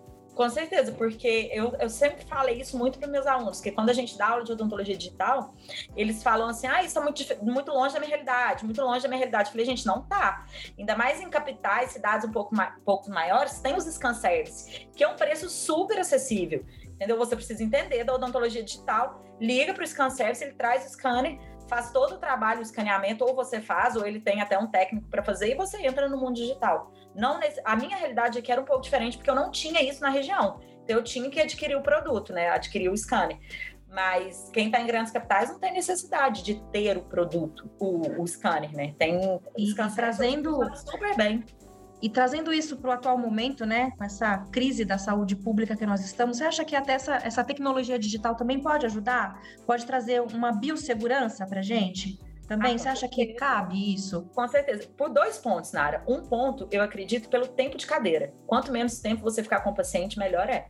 Com 0.40 0.48
certeza, 0.48 0.92
porque 0.92 1.50
eu, 1.52 1.74
eu 1.78 1.90
sempre 1.90 2.24
falei 2.24 2.58
isso 2.58 2.78
muito 2.78 2.98
para 2.98 3.06
meus 3.06 3.26
alunos, 3.26 3.60
que 3.60 3.70
quando 3.70 3.90
a 3.90 3.92
gente 3.92 4.16
dá 4.16 4.28
aula 4.28 4.42
de 4.42 4.50
odontologia 4.52 4.96
digital, 4.96 5.54
eles 5.94 6.22
falam 6.22 6.48
assim, 6.48 6.66
ah, 6.66 6.82
isso 6.82 6.98
é 6.98 7.02
muito, 7.02 7.22
muito 7.44 7.70
longe 7.70 7.92
da 7.92 8.00
minha 8.00 8.08
realidade, 8.08 8.64
muito 8.64 8.80
longe 8.80 9.02
da 9.02 9.08
minha 9.08 9.18
realidade. 9.18 9.48
Eu 9.48 9.52
falei, 9.52 9.66
gente, 9.66 9.84
não 9.84 10.02
tá. 10.02 10.46
Ainda 10.78 10.96
mais 10.96 11.20
em 11.20 11.28
capitais, 11.28 11.90
cidades 11.90 12.26
um 12.26 12.32
pouco, 12.32 12.56
mais, 12.56 12.72
pouco 12.86 13.10
maiores, 13.10 13.60
tem 13.60 13.76
os 13.76 13.84
scan 13.84 14.14
service, 14.14 14.88
que 14.96 15.04
é 15.04 15.08
um 15.08 15.14
preço 15.14 15.50
super 15.50 15.98
acessível 15.98 16.64
entendeu? 17.00 17.16
Você 17.16 17.34
precisa 17.34 17.64
entender 17.64 18.04
da 18.04 18.14
odontologia 18.14 18.62
digital, 18.62 19.24
liga 19.40 19.72
para 19.72 19.82
o 19.82 19.86
scan 19.86 20.10
service, 20.10 20.44
ele 20.44 20.52
traz 20.52 20.84
o 20.84 20.90
scanner, 20.90 21.40
faz 21.66 21.90
todo 21.90 22.16
o 22.16 22.18
trabalho, 22.18 22.58
o 22.58 22.62
escaneamento, 22.62 23.24
ou 23.24 23.34
você 23.34 23.58
faz, 23.58 23.96
ou 23.96 24.06
ele 24.06 24.20
tem 24.20 24.42
até 24.42 24.58
um 24.58 24.66
técnico 24.66 25.08
para 25.08 25.22
fazer, 25.22 25.52
e 25.52 25.54
você 25.54 25.80
entra 25.86 26.10
no 26.10 26.18
mundo 26.18 26.34
digital. 26.34 26.92
Não 27.14 27.38
nesse, 27.38 27.58
a 27.64 27.74
minha 27.74 27.96
realidade 27.96 28.38
aqui 28.38 28.52
era 28.52 28.60
um 28.60 28.64
pouco 28.66 28.82
diferente, 28.82 29.16
porque 29.16 29.30
eu 29.30 29.34
não 29.34 29.50
tinha 29.50 29.82
isso 29.82 30.02
na 30.02 30.10
região. 30.10 30.60
Então, 30.84 30.96
eu 30.96 31.02
tinha 31.02 31.30
que 31.30 31.40
adquirir 31.40 31.76
o 31.76 31.82
produto, 31.82 32.32
né? 32.32 32.50
Adquirir 32.50 32.90
o 32.90 32.96
scanner. 32.96 33.38
Mas 33.88 34.50
quem 34.52 34.66
está 34.66 34.80
em 34.80 34.86
grandes 34.86 35.12
capitais 35.12 35.50
não 35.50 35.58
tem 35.58 35.72
necessidade 35.72 36.42
de 36.44 36.62
ter 36.70 36.96
o 36.96 37.02
produto, 37.02 37.70
o, 37.78 38.22
o 38.22 38.26
scanner, 38.26 38.72
né? 38.72 38.94
Tem 38.98 39.18
e, 39.56 39.74
trazendo 39.94 40.60
super 40.76 41.16
bem. 41.16 41.44
E 42.02 42.08
trazendo 42.08 42.52
isso 42.52 42.76
para 42.76 42.90
o 42.90 42.92
atual 42.92 43.18
momento, 43.18 43.66
né, 43.66 43.90
com 43.92 44.04
essa 44.04 44.38
crise 44.50 44.84
da 44.84 44.96
saúde 44.98 45.36
pública 45.36 45.76
que 45.76 45.84
nós 45.84 46.04
estamos, 46.04 46.38
você 46.38 46.44
acha 46.44 46.64
que 46.64 46.74
até 46.74 46.94
essa, 46.94 47.16
essa 47.16 47.44
tecnologia 47.44 47.98
digital 47.98 48.34
também 48.34 48.60
pode 48.60 48.86
ajudar? 48.86 49.40
Pode 49.66 49.84
trazer 49.84 50.20
uma 50.22 50.52
biossegurança 50.52 51.46
para 51.46 51.60
a 51.60 51.62
gente? 51.62 52.18
também? 52.50 52.74
Ah, 52.74 52.78
Você 52.78 52.88
acha 52.88 53.08
que 53.08 53.34
cabe 53.34 53.94
isso? 53.94 54.28
Com 54.34 54.48
certeza. 54.48 54.88
Por 54.96 55.08
dois 55.08 55.38
pontos, 55.38 55.70
Nara. 55.70 56.02
Um 56.08 56.22
ponto, 56.22 56.66
eu 56.72 56.82
acredito, 56.82 57.28
pelo 57.28 57.46
tempo 57.46 57.78
de 57.78 57.86
cadeira. 57.86 58.34
Quanto 58.44 58.72
menos 58.72 58.98
tempo 58.98 59.22
você 59.22 59.40
ficar 59.40 59.60
com 59.60 59.70
o 59.70 59.74
paciente, 59.74 60.18
melhor 60.18 60.48
é 60.48 60.66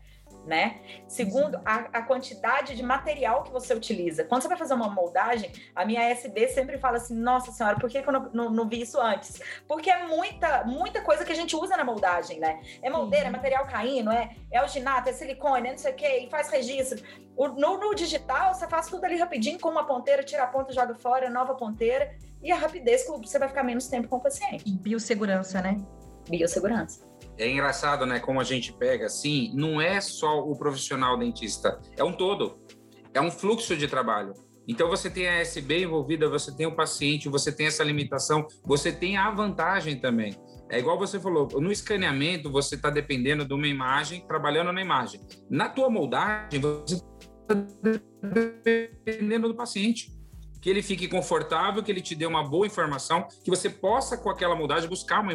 né? 0.46 0.80
Segundo, 1.06 1.60
a, 1.64 1.76
a, 1.92 2.02
quantidade 2.02 2.74
de 2.74 2.82
material 2.82 3.42
que 3.42 3.52
você 3.52 3.74
utiliza. 3.74 4.24
Quando 4.24 4.42
você 4.42 4.48
vai 4.48 4.56
fazer 4.56 4.74
uma 4.74 4.88
moldagem, 4.88 5.52
a 5.74 5.84
minha 5.84 6.02
SB 6.10 6.48
sempre 6.48 6.78
fala 6.78 6.96
assim: 6.96 7.14
Nossa 7.14 7.52
senhora, 7.52 7.76
por 7.78 7.90
que, 7.90 8.02
que 8.02 8.08
eu 8.08 8.12
não, 8.12 8.30
não, 8.32 8.50
não, 8.50 8.68
vi 8.68 8.80
isso 8.80 9.00
antes? 9.00 9.40
Porque 9.68 9.90
é 9.90 10.06
muita, 10.06 10.64
muita 10.64 11.02
coisa 11.02 11.24
que 11.24 11.32
a 11.32 11.34
gente 11.34 11.54
usa 11.54 11.76
na 11.76 11.84
moldagem, 11.84 12.40
né? 12.40 12.60
É 12.82 12.90
moldeira, 12.90 13.26
é 13.26 13.30
material 13.30 13.66
caindo, 13.66 14.10
é, 14.10 14.34
é 14.50 14.58
alginato, 14.58 15.08
é 15.08 15.12
silicone, 15.12 15.68
é 15.68 15.70
não 15.72 15.78
sei 15.78 15.92
o 15.92 15.96
quê, 15.96 16.24
e 16.26 16.30
faz 16.30 16.48
registro. 16.48 17.02
O, 17.36 17.48
no, 17.48 17.78
no 17.78 17.94
digital, 17.94 18.54
você 18.54 18.66
faz 18.66 18.88
tudo 18.88 19.04
ali 19.04 19.16
rapidinho, 19.16 19.58
com 19.58 19.68
uma 19.68 19.86
ponteira, 19.86 20.22
tira 20.22 20.44
a 20.44 20.46
ponta, 20.46 20.72
joga 20.72 20.94
fora, 20.94 21.30
nova 21.30 21.54
ponteira, 21.54 22.14
e 22.42 22.50
a 22.50 22.56
rapidez 22.56 23.04
que 23.04 23.10
você 23.10 23.38
vai 23.38 23.48
ficar 23.48 23.62
menos 23.62 23.88
tempo 23.88 24.08
com 24.08 24.16
o 24.16 24.20
paciente. 24.20 24.70
Biossegurança, 24.70 25.60
né? 25.60 25.76
Biossegurança. 26.28 27.09
É 27.40 27.48
engraçado, 27.48 28.04
né? 28.04 28.20
Como 28.20 28.38
a 28.38 28.44
gente 28.44 28.70
pega 28.70 29.06
assim, 29.06 29.50
não 29.54 29.80
é 29.80 29.98
só 29.98 30.40
o 30.40 30.54
profissional 30.54 31.18
dentista, 31.18 31.80
é 31.96 32.04
um 32.04 32.12
todo. 32.12 32.60
É 33.14 33.20
um 33.20 33.30
fluxo 33.30 33.74
de 33.74 33.88
trabalho. 33.88 34.34
Então 34.68 34.90
você 34.90 35.08
tem 35.08 35.26
a 35.26 35.40
SB 35.40 35.84
envolvida, 35.84 36.28
você 36.28 36.54
tem 36.54 36.66
o 36.66 36.76
paciente, 36.76 37.30
você 37.30 37.50
tem 37.50 37.66
essa 37.66 37.82
limitação, 37.82 38.46
você 38.62 38.92
tem 38.92 39.16
a 39.16 39.30
vantagem 39.30 39.98
também. 39.98 40.36
É 40.68 40.78
igual 40.78 40.98
você 40.98 41.18
falou, 41.18 41.48
no 41.58 41.72
escaneamento 41.72 42.52
você 42.52 42.74
está 42.74 42.90
dependendo 42.90 43.46
de 43.46 43.54
uma 43.54 43.66
imagem, 43.66 44.24
trabalhando 44.28 44.70
na 44.70 44.82
imagem. 44.82 45.22
Na 45.48 45.70
tua 45.70 45.88
moldagem, 45.88 46.60
você 46.60 46.96
está 46.96 47.54
dependendo 48.62 49.48
do 49.48 49.54
paciente 49.56 50.12
que 50.60 50.68
ele 50.68 50.82
fique 50.82 51.08
confortável, 51.08 51.82
que 51.82 51.90
ele 51.90 52.00
te 52.00 52.14
dê 52.14 52.26
uma 52.26 52.42
boa 52.42 52.66
informação, 52.66 53.26
que 53.42 53.50
você 53.50 53.70
possa, 53.70 54.16
com 54.16 54.28
aquela 54.28 54.54
moldagem, 54.54 54.88
buscar 54.88 55.20
uma 55.20 55.34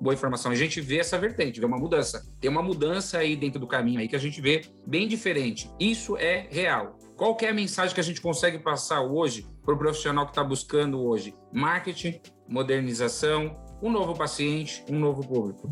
boa 0.00 0.14
informação. 0.14 0.52
A 0.52 0.56
gente 0.56 0.80
vê 0.80 0.98
essa 0.98 1.18
vertente, 1.18 1.60
vê 1.60 1.66
uma 1.66 1.78
mudança. 1.78 2.26
Tem 2.40 2.50
uma 2.50 2.62
mudança 2.62 3.18
aí 3.18 3.34
dentro 3.34 3.58
do 3.58 3.66
caminho 3.66 4.00
aí 4.00 4.08
que 4.08 4.16
a 4.16 4.20
gente 4.20 4.40
vê 4.40 4.62
bem 4.86 5.08
diferente. 5.08 5.70
Isso 5.80 6.16
é 6.16 6.46
real. 6.50 6.98
Qual 7.16 7.36
é 7.40 7.48
a 7.48 7.54
mensagem 7.54 7.94
que 7.94 8.00
a 8.00 8.04
gente 8.04 8.20
consegue 8.20 8.58
passar 8.58 9.00
hoje 9.00 9.46
para 9.64 9.74
o 9.74 9.78
profissional 9.78 10.24
que 10.24 10.30
está 10.30 10.44
buscando 10.44 11.02
hoje? 11.02 11.34
Marketing, 11.52 12.20
modernização, 12.46 13.56
um 13.82 13.90
novo 13.90 14.16
paciente, 14.16 14.84
um 14.88 14.98
novo 14.98 15.26
público. 15.26 15.68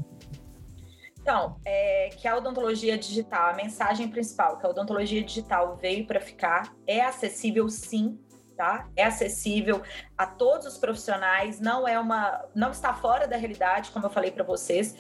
Então, 1.27 1.57
é, 1.65 2.11
que 2.17 2.29
a 2.29 2.37
odontologia 2.37 2.97
digital, 2.97 3.51
a 3.51 3.55
mensagem 3.55 4.09
principal, 4.09 4.59
que 4.59 4.67
a 4.67 4.71
odontologia 4.71 5.23
digital 5.25 5.77
veio 5.77 6.07
para 6.07 6.21
ficar, 6.21 6.73
é 6.87 7.01
acessível 7.01 7.69
sim 7.69 8.17
tá? 8.57 8.89
É 8.97 9.05
acessível 9.05 9.83
a 10.17 10.27
todos 10.27 10.67
os 10.67 10.79
profissionais, 10.79 11.61
não 11.61 11.87
é 11.87 11.99
uma, 11.99 12.45
não 12.55 12.71
está 12.71 12.95
fora 12.95 13.29
da 13.29 13.37
realidade, 13.37 13.91
como 13.91 14.07
eu 14.07 14.11
falei 14.11 14.31
para 14.31 14.43
vocês. 14.43 14.97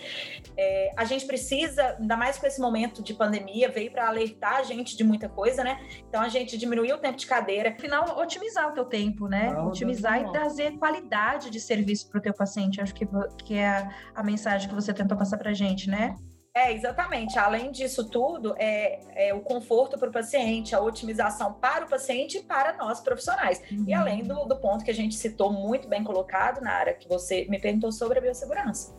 É, 0.56 0.92
a 0.96 1.04
gente 1.04 1.26
precisa, 1.26 1.96
ainda 1.98 2.16
mais 2.16 2.38
com 2.38 2.46
esse 2.46 2.60
momento 2.60 3.02
de 3.02 3.14
pandemia, 3.14 3.68
veio 3.70 3.90
para 3.90 4.08
alertar 4.08 4.56
a 4.56 4.62
gente 4.62 4.96
de 4.96 5.02
muita 5.02 5.28
coisa, 5.28 5.64
né? 5.64 5.80
Então 6.08 6.20
a 6.20 6.28
gente 6.28 6.58
diminuiu 6.58 6.96
o 6.96 6.98
tempo 6.98 7.16
de 7.16 7.26
cadeira. 7.26 7.70
Afinal, 7.70 8.18
otimizar 8.18 8.68
o 8.68 8.72
teu 8.72 8.84
tempo, 8.84 9.26
né? 9.26 9.52
Não, 9.52 9.68
otimizar 9.68 10.16
não, 10.16 10.24
não. 10.24 10.28
e 10.28 10.32
trazer 10.32 10.78
qualidade 10.78 11.50
de 11.50 11.60
serviço 11.60 12.08
para 12.10 12.18
o 12.18 12.22
teu 12.22 12.34
paciente. 12.34 12.80
Acho 12.80 12.94
que, 12.94 13.08
que 13.44 13.54
é 13.54 13.68
a, 13.68 13.90
a 14.14 14.22
mensagem 14.22 14.68
que 14.68 14.74
você 14.74 14.92
tentou 14.92 15.16
passar 15.16 15.38
para 15.38 15.50
a 15.50 15.54
gente, 15.54 15.88
né? 15.88 16.14
É, 16.56 16.72
exatamente. 16.72 17.38
Além 17.38 17.70
disso 17.70 18.08
tudo, 18.08 18.54
é, 18.56 19.28
é 19.28 19.34
o 19.34 19.40
conforto 19.40 19.98
para 19.98 20.08
o 20.08 20.12
paciente, 20.12 20.74
a 20.74 20.80
otimização 20.80 21.52
para 21.52 21.84
o 21.84 21.88
paciente 21.88 22.38
e 22.38 22.42
para 22.42 22.74
nós 22.78 22.98
profissionais. 22.98 23.62
Uhum. 23.70 23.84
E 23.86 23.92
além 23.92 24.24
do, 24.24 24.46
do 24.46 24.56
ponto 24.56 24.82
que 24.82 24.90
a 24.90 24.94
gente 24.94 25.14
citou 25.16 25.52
muito 25.52 25.86
bem 25.86 26.02
colocado 26.02 26.62
na 26.62 26.72
área 26.72 26.94
que 26.94 27.06
você 27.06 27.44
me 27.50 27.60
perguntou 27.60 27.92
sobre 27.92 28.18
a 28.18 28.22
biossegurança. 28.22 28.96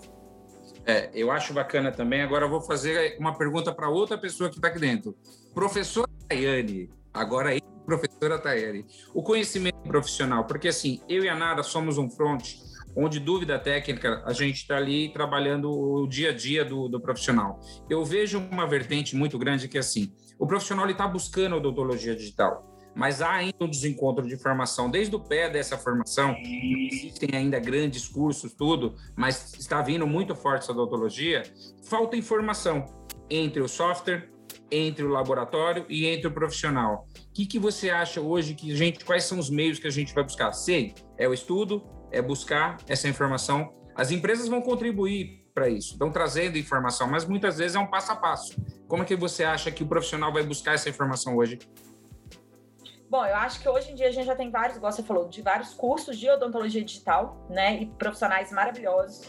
É, 0.86 1.10
eu 1.16 1.32
acho 1.32 1.52
bacana 1.52 1.92
também. 1.92 2.22
Agora 2.22 2.46
eu 2.46 2.50
vou 2.50 2.62
fazer 2.62 3.18
uma 3.20 3.36
pergunta 3.36 3.74
para 3.74 3.90
outra 3.90 4.20
pessoa 4.20 4.52
que 4.52 4.58
está 4.58 4.68
aqui 4.68 4.78
dentro. 4.78 5.18
Professora 5.52 6.08
Tayane, 6.30 6.92
agora 7.12 7.50
aí, 7.50 7.62
professora 7.88 8.38
Tayane, 8.38 8.86
o 9.16 9.24
conhecimento 9.24 9.80
profissional, 9.80 10.46
porque 10.46 10.68
assim, 10.68 11.02
eu 11.10 11.24
e 11.24 11.30
a 11.30 11.36
Nara 11.36 11.64
somos 11.64 11.98
um 11.98 12.08
front 12.08 12.67
onde 12.98 13.20
dúvida 13.20 13.60
técnica 13.60 14.24
a 14.26 14.34
gente 14.34 14.56
está 14.56 14.76
ali 14.76 15.10
trabalhando 15.14 15.70
o 15.70 16.08
dia 16.08 16.32
a 16.32 16.34
dia 16.34 16.66
do, 16.66 16.90
do, 16.90 17.00
profissional. 17.00 17.60
Eu 17.88 18.04
vejo 18.04 18.40
uma 18.40 18.66
vertente 18.66 19.16
muito 19.16 19.38
grande 19.38 19.68
que 19.68 19.78
é 19.78 19.80
assim, 19.80 20.12
o 20.40 20.48
profissional 20.48 20.90
está 20.90 21.08
buscando 21.08 21.54
a 21.54 21.58
odontologia 21.60 22.16
digital, 22.16 22.66
mas 22.96 23.22
há 23.22 23.32
ainda 23.32 23.56
um 23.62 23.70
desencontro 23.70 24.28
de 24.28 24.36
formação 24.36 24.90
desde 24.90 25.16
o 25.16 25.20
pé 25.20 25.48
dessa 25.48 25.78
formação. 25.78 26.36
Existem 26.92 27.30
ainda 27.34 27.60
grandes 27.60 28.08
cursos, 28.08 28.52
tudo, 28.54 28.96
mas 29.16 29.54
está 29.54 29.80
vindo 29.84 30.08
muito 30.08 30.34
forte 30.36 30.64
essa 30.64 30.72
odontologia. 30.72 31.44
Falta 31.84 32.18
informação 32.18 32.84
entre 33.30 33.62
o 33.62 33.68
software, 33.68 34.32
entre 34.72 35.06
o 35.06 35.10
laboratório 35.10 35.86
e 35.88 36.08
entre 36.08 36.28
o 36.28 36.32
profissional. 36.32 37.06
O 37.30 37.34
que, 37.34 37.46
que 37.46 37.60
você 37.60 37.92
acha 37.92 38.20
hoje 38.20 38.56
que 38.56 38.72
a 38.72 38.76
gente, 38.76 39.06
quais 39.06 39.26
são 39.26 39.38
os 39.38 39.52
meios 39.52 39.78
que 39.78 39.86
a 39.86 39.92
gente 39.92 40.16
vai 40.16 40.24
buscar? 40.24 40.52
Sei, 40.52 40.96
é 41.20 41.28
o 41.28 41.34
estudo, 41.34 41.84
é 42.12 42.22
buscar 42.22 42.78
essa 42.88 43.08
informação. 43.08 43.74
As 43.96 44.12
empresas 44.12 44.48
vão 44.48 44.62
contribuir 44.62 45.46
para 45.54 45.68
isso, 45.68 45.94
estão 45.94 46.12
trazendo 46.12 46.58
informação, 46.58 47.08
mas 47.08 47.26
muitas 47.26 47.58
vezes 47.58 47.76
é 47.76 47.80
um 47.80 47.88
passo 47.88 48.12
a 48.12 48.16
passo. 48.16 48.56
Como 48.88 49.02
é 49.04 49.06
que 49.06 49.16
você 49.16 49.44
acha 49.44 49.72
que 49.72 49.84
o 49.84 49.88
profissional 49.88 50.32
vai 50.32 50.44
buscar 50.44 50.74
essa 50.76 50.88
informação 50.88 51.36
hoje? 51.36 51.58
Bom, 53.10 53.26
eu 53.26 53.36
acho 53.38 53.62
que 53.62 53.70
hoje 53.70 53.92
em 53.92 53.96
dia 53.96 54.08
a 54.08 54.12
gente 54.12 54.26
já 54.26 54.36
tem 54.36 54.52
vários, 54.52 54.78
igual 54.78 54.92
você 54.92 55.02
falou, 55.02 55.30
de 55.30 55.42
vários 55.42 55.74
cursos 55.74 56.18
de 56.18 56.30
odontologia 56.30 56.84
digital, 56.84 57.48
né? 57.50 57.82
E 57.82 57.86
profissionais 57.86 58.52
maravilhosos. 58.52 59.26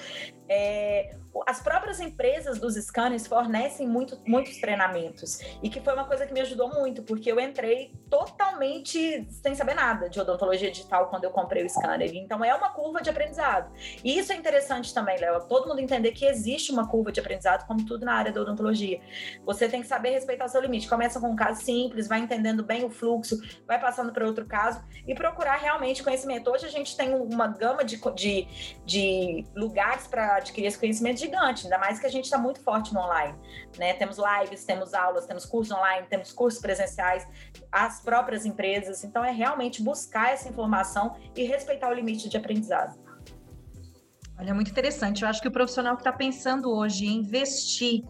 É, 0.49 1.15
as 1.47 1.61
próprias 1.61 2.01
empresas 2.01 2.59
dos 2.59 2.75
scanners 2.75 3.27
fornecem 3.27 3.87
muito, 3.87 4.21
muitos 4.27 4.59
treinamentos. 4.59 5.41
E 5.63 5.69
que 5.69 5.81
foi 5.81 5.93
uma 5.95 6.05
coisa 6.05 6.27
que 6.27 6.33
me 6.33 6.41
ajudou 6.41 6.69
muito, 6.69 7.03
porque 7.03 7.31
eu 7.31 7.39
entrei 7.39 7.93
totalmente 8.11 9.27
sem 9.31 9.55
saber 9.55 9.75
nada 9.75 10.09
de 10.09 10.19
odontologia 10.21 10.71
digital 10.71 11.09
quando 11.09 11.25
eu 11.25 11.31
comprei 11.31 11.65
o 11.65 11.69
scanner. 11.69 12.11
Então 12.15 12.45
é 12.45 12.55
uma 12.55 12.71
curva 12.71 13.01
de 13.01 13.11
aprendizado. 13.11 13.73
E 14.03 14.19
isso 14.19 14.33
é 14.33 14.37
interessante 14.37 14.93
também, 14.93 15.19
Léo, 15.19 15.47
todo 15.49 15.69
mundo 15.69 15.81
entender 15.81 16.13
que 16.13 16.25
existe 16.25 16.73
uma 16.73 16.89
curva 16.89 17.13
de 17.13 17.21
aprendizado, 17.21 17.67
como 17.67 17.85
tudo 17.85 18.05
na 18.05 18.15
área 18.15 18.33
da 18.33 18.41
odontologia. 18.41 19.01
Você 19.45 19.69
tem 19.69 19.81
que 19.81 19.87
saber 19.87 20.11
respeitar 20.11 20.47
o 20.47 20.49
seu 20.49 20.61
limite. 20.61 20.89
Começa 20.89 21.21
com 21.21 21.29
um 21.29 21.37
caso 21.37 21.63
simples, 21.63 22.09
vai 22.09 22.21
entendendo 22.21 22.63
bem 22.63 22.85
o 22.85 22.91
fluxo, 22.91 23.39
vai 23.67 23.79
passando 23.79 24.13
para 24.13 24.27
outro 24.27 24.47
caso 24.47 24.83
e 25.07 25.15
procurar 25.15 25.57
realmente 25.57 26.03
conhecimento. 26.03 26.51
Hoje 26.51 26.67
a 26.67 26.71
gente 26.71 26.97
tem 26.97 27.15
uma 27.15 27.49
gama 27.49 27.85
de, 27.85 28.01
de, 28.15 28.47
de 28.85 29.47
lugares 29.55 30.07
para 30.07 30.38
adquirir 30.39 30.67
esse 30.67 30.79
conhecimento 30.79 31.21
gigante, 31.21 31.65
ainda 31.65 31.79
mais 31.79 31.99
que 31.99 32.07
a 32.07 32.11
gente 32.11 32.25
está 32.25 32.39
muito 32.39 32.61
forte 32.61 32.93
no 32.95 33.01
online. 33.01 33.35
Né? 33.79 33.95
Temos 33.95 34.17
lives, 34.19 34.65
temos 34.65 34.95
aulas, 34.95 35.27
temos 35.27 35.45
cursos 35.45 35.77
online, 35.77 36.07
temos 36.09 36.33
cursos 36.33 36.61
presenciais, 36.61 37.27
as 37.71 38.01
próprias 38.01 38.47
empresas. 38.47 39.05
Então, 39.05 39.25
é 39.25 39.31
realmente 39.31 39.83
buscar 39.83 40.33
essa 40.33 40.49
informação 40.49 41.17
e 41.37 41.45
respeitar 41.45 41.91
o 41.91 41.95
limite 41.95 42.29
de 42.29 42.37
aprendizado. 42.37 42.99
Olha, 44.39 44.55
muito 44.55 44.71
interessante. 44.71 45.23
Eu 45.23 45.29
acho 45.29 45.43
que 45.43 45.49
o 45.49 45.53
profissional 45.53 45.97
que 45.97 46.01
está 46.01 46.13
pensando 46.13 46.71
hoje 46.71 47.07
em 47.07 47.19
investir 47.19 48.05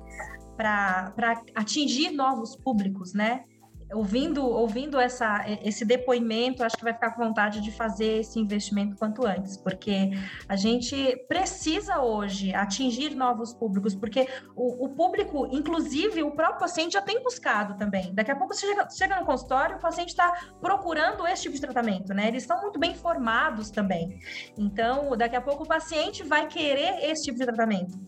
para 0.56 1.12
atingir 1.54 2.10
novos 2.10 2.56
públicos, 2.56 3.14
né? 3.14 3.44
Ouvindo, 3.92 4.44
ouvindo 4.44 4.98
essa, 4.98 5.44
esse 5.62 5.84
depoimento, 5.84 6.62
acho 6.62 6.76
que 6.76 6.84
vai 6.84 6.92
ficar 6.92 7.10
com 7.12 7.24
vontade 7.24 7.60
de 7.60 7.70
fazer 7.70 8.20
esse 8.20 8.38
investimento 8.38 8.96
quanto 8.96 9.26
antes, 9.26 9.56
porque 9.56 10.10
a 10.48 10.56
gente 10.56 11.16
precisa 11.28 12.00
hoje 12.00 12.54
atingir 12.54 13.14
novos 13.14 13.52
públicos, 13.52 13.94
porque 13.94 14.28
o, 14.54 14.86
o 14.86 14.88
público, 14.90 15.48
inclusive 15.50 16.22
o 16.22 16.30
próprio 16.32 16.60
paciente, 16.60 16.92
já 16.92 17.02
tem 17.02 17.22
buscado 17.22 17.76
também. 17.76 18.14
Daqui 18.14 18.30
a 18.30 18.36
pouco 18.36 18.54
você 18.54 18.66
chega, 18.66 18.88
chega 18.90 19.20
no 19.20 19.26
consultório, 19.26 19.76
o 19.76 19.80
paciente 19.80 20.10
está 20.10 20.32
procurando 20.60 21.26
esse 21.26 21.42
tipo 21.42 21.54
de 21.54 21.60
tratamento, 21.60 22.12
né? 22.12 22.28
Eles 22.28 22.42
estão 22.42 22.60
muito 22.60 22.78
bem 22.78 22.92
informados 22.92 23.70
também. 23.70 24.18
Então, 24.56 25.16
daqui 25.16 25.36
a 25.36 25.40
pouco 25.40 25.64
o 25.64 25.66
paciente 25.66 26.22
vai 26.22 26.46
querer 26.46 27.04
esse 27.10 27.24
tipo 27.24 27.38
de 27.38 27.46
tratamento. 27.46 27.98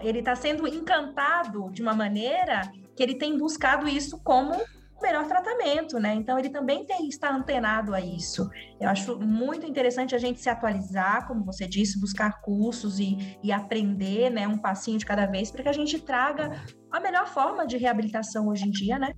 Ele 0.00 0.20
está 0.20 0.34
sendo 0.34 0.66
encantado 0.66 1.70
de 1.70 1.82
uma 1.82 1.94
maneira 1.94 2.62
que 2.96 3.02
ele 3.02 3.14
tem 3.14 3.36
buscado 3.36 3.88
isso 3.88 4.18
como 4.22 4.56
melhor 5.02 5.26
tratamento, 5.26 5.98
né? 5.98 6.14
Então 6.14 6.38
ele 6.38 6.50
também 6.50 6.84
tem 6.84 6.98
que 6.98 7.08
estar 7.08 7.32
antenado 7.32 7.94
a 7.94 8.00
isso. 8.00 8.48
Eu 8.80 8.88
acho 8.88 9.18
muito 9.18 9.66
interessante 9.66 10.14
a 10.14 10.18
gente 10.18 10.40
se 10.40 10.48
atualizar, 10.48 11.26
como 11.26 11.44
você 11.44 11.66
disse, 11.66 12.00
buscar 12.00 12.40
cursos 12.40 12.98
e, 12.98 13.38
e 13.42 13.52
aprender, 13.52 14.30
né, 14.30 14.46
um 14.46 14.58
passinho 14.58 14.98
de 14.98 15.06
cada 15.06 15.26
vez, 15.26 15.50
para 15.50 15.62
que 15.62 15.68
a 15.68 15.72
gente 15.72 15.98
traga 16.00 16.62
a 16.90 17.00
melhor 17.00 17.26
forma 17.26 17.66
de 17.66 17.76
reabilitação 17.76 18.48
hoje 18.48 18.66
em 18.66 18.70
dia, 18.70 18.98
né? 18.98 19.12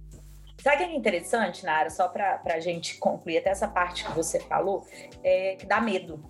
Sabe 0.63 0.77
o 0.77 0.79
que 0.79 0.85
é 0.85 0.97
interessante, 0.97 1.65
Nara, 1.65 1.89
só 1.89 2.09
para 2.09 2.43
a 2.45 2.61
gente 2.61 2.99
concluir 2.99 3.39
até 3.39 3.49
essa 3.49 3.67
parte 3.67 4.05
que 4.05 4.13
você 4.13 4.39
falou, 4.41 4.85
é 5.25 5.57
que 5.57 5.65
dá 5.65 5.81
medo. 5.81 6.23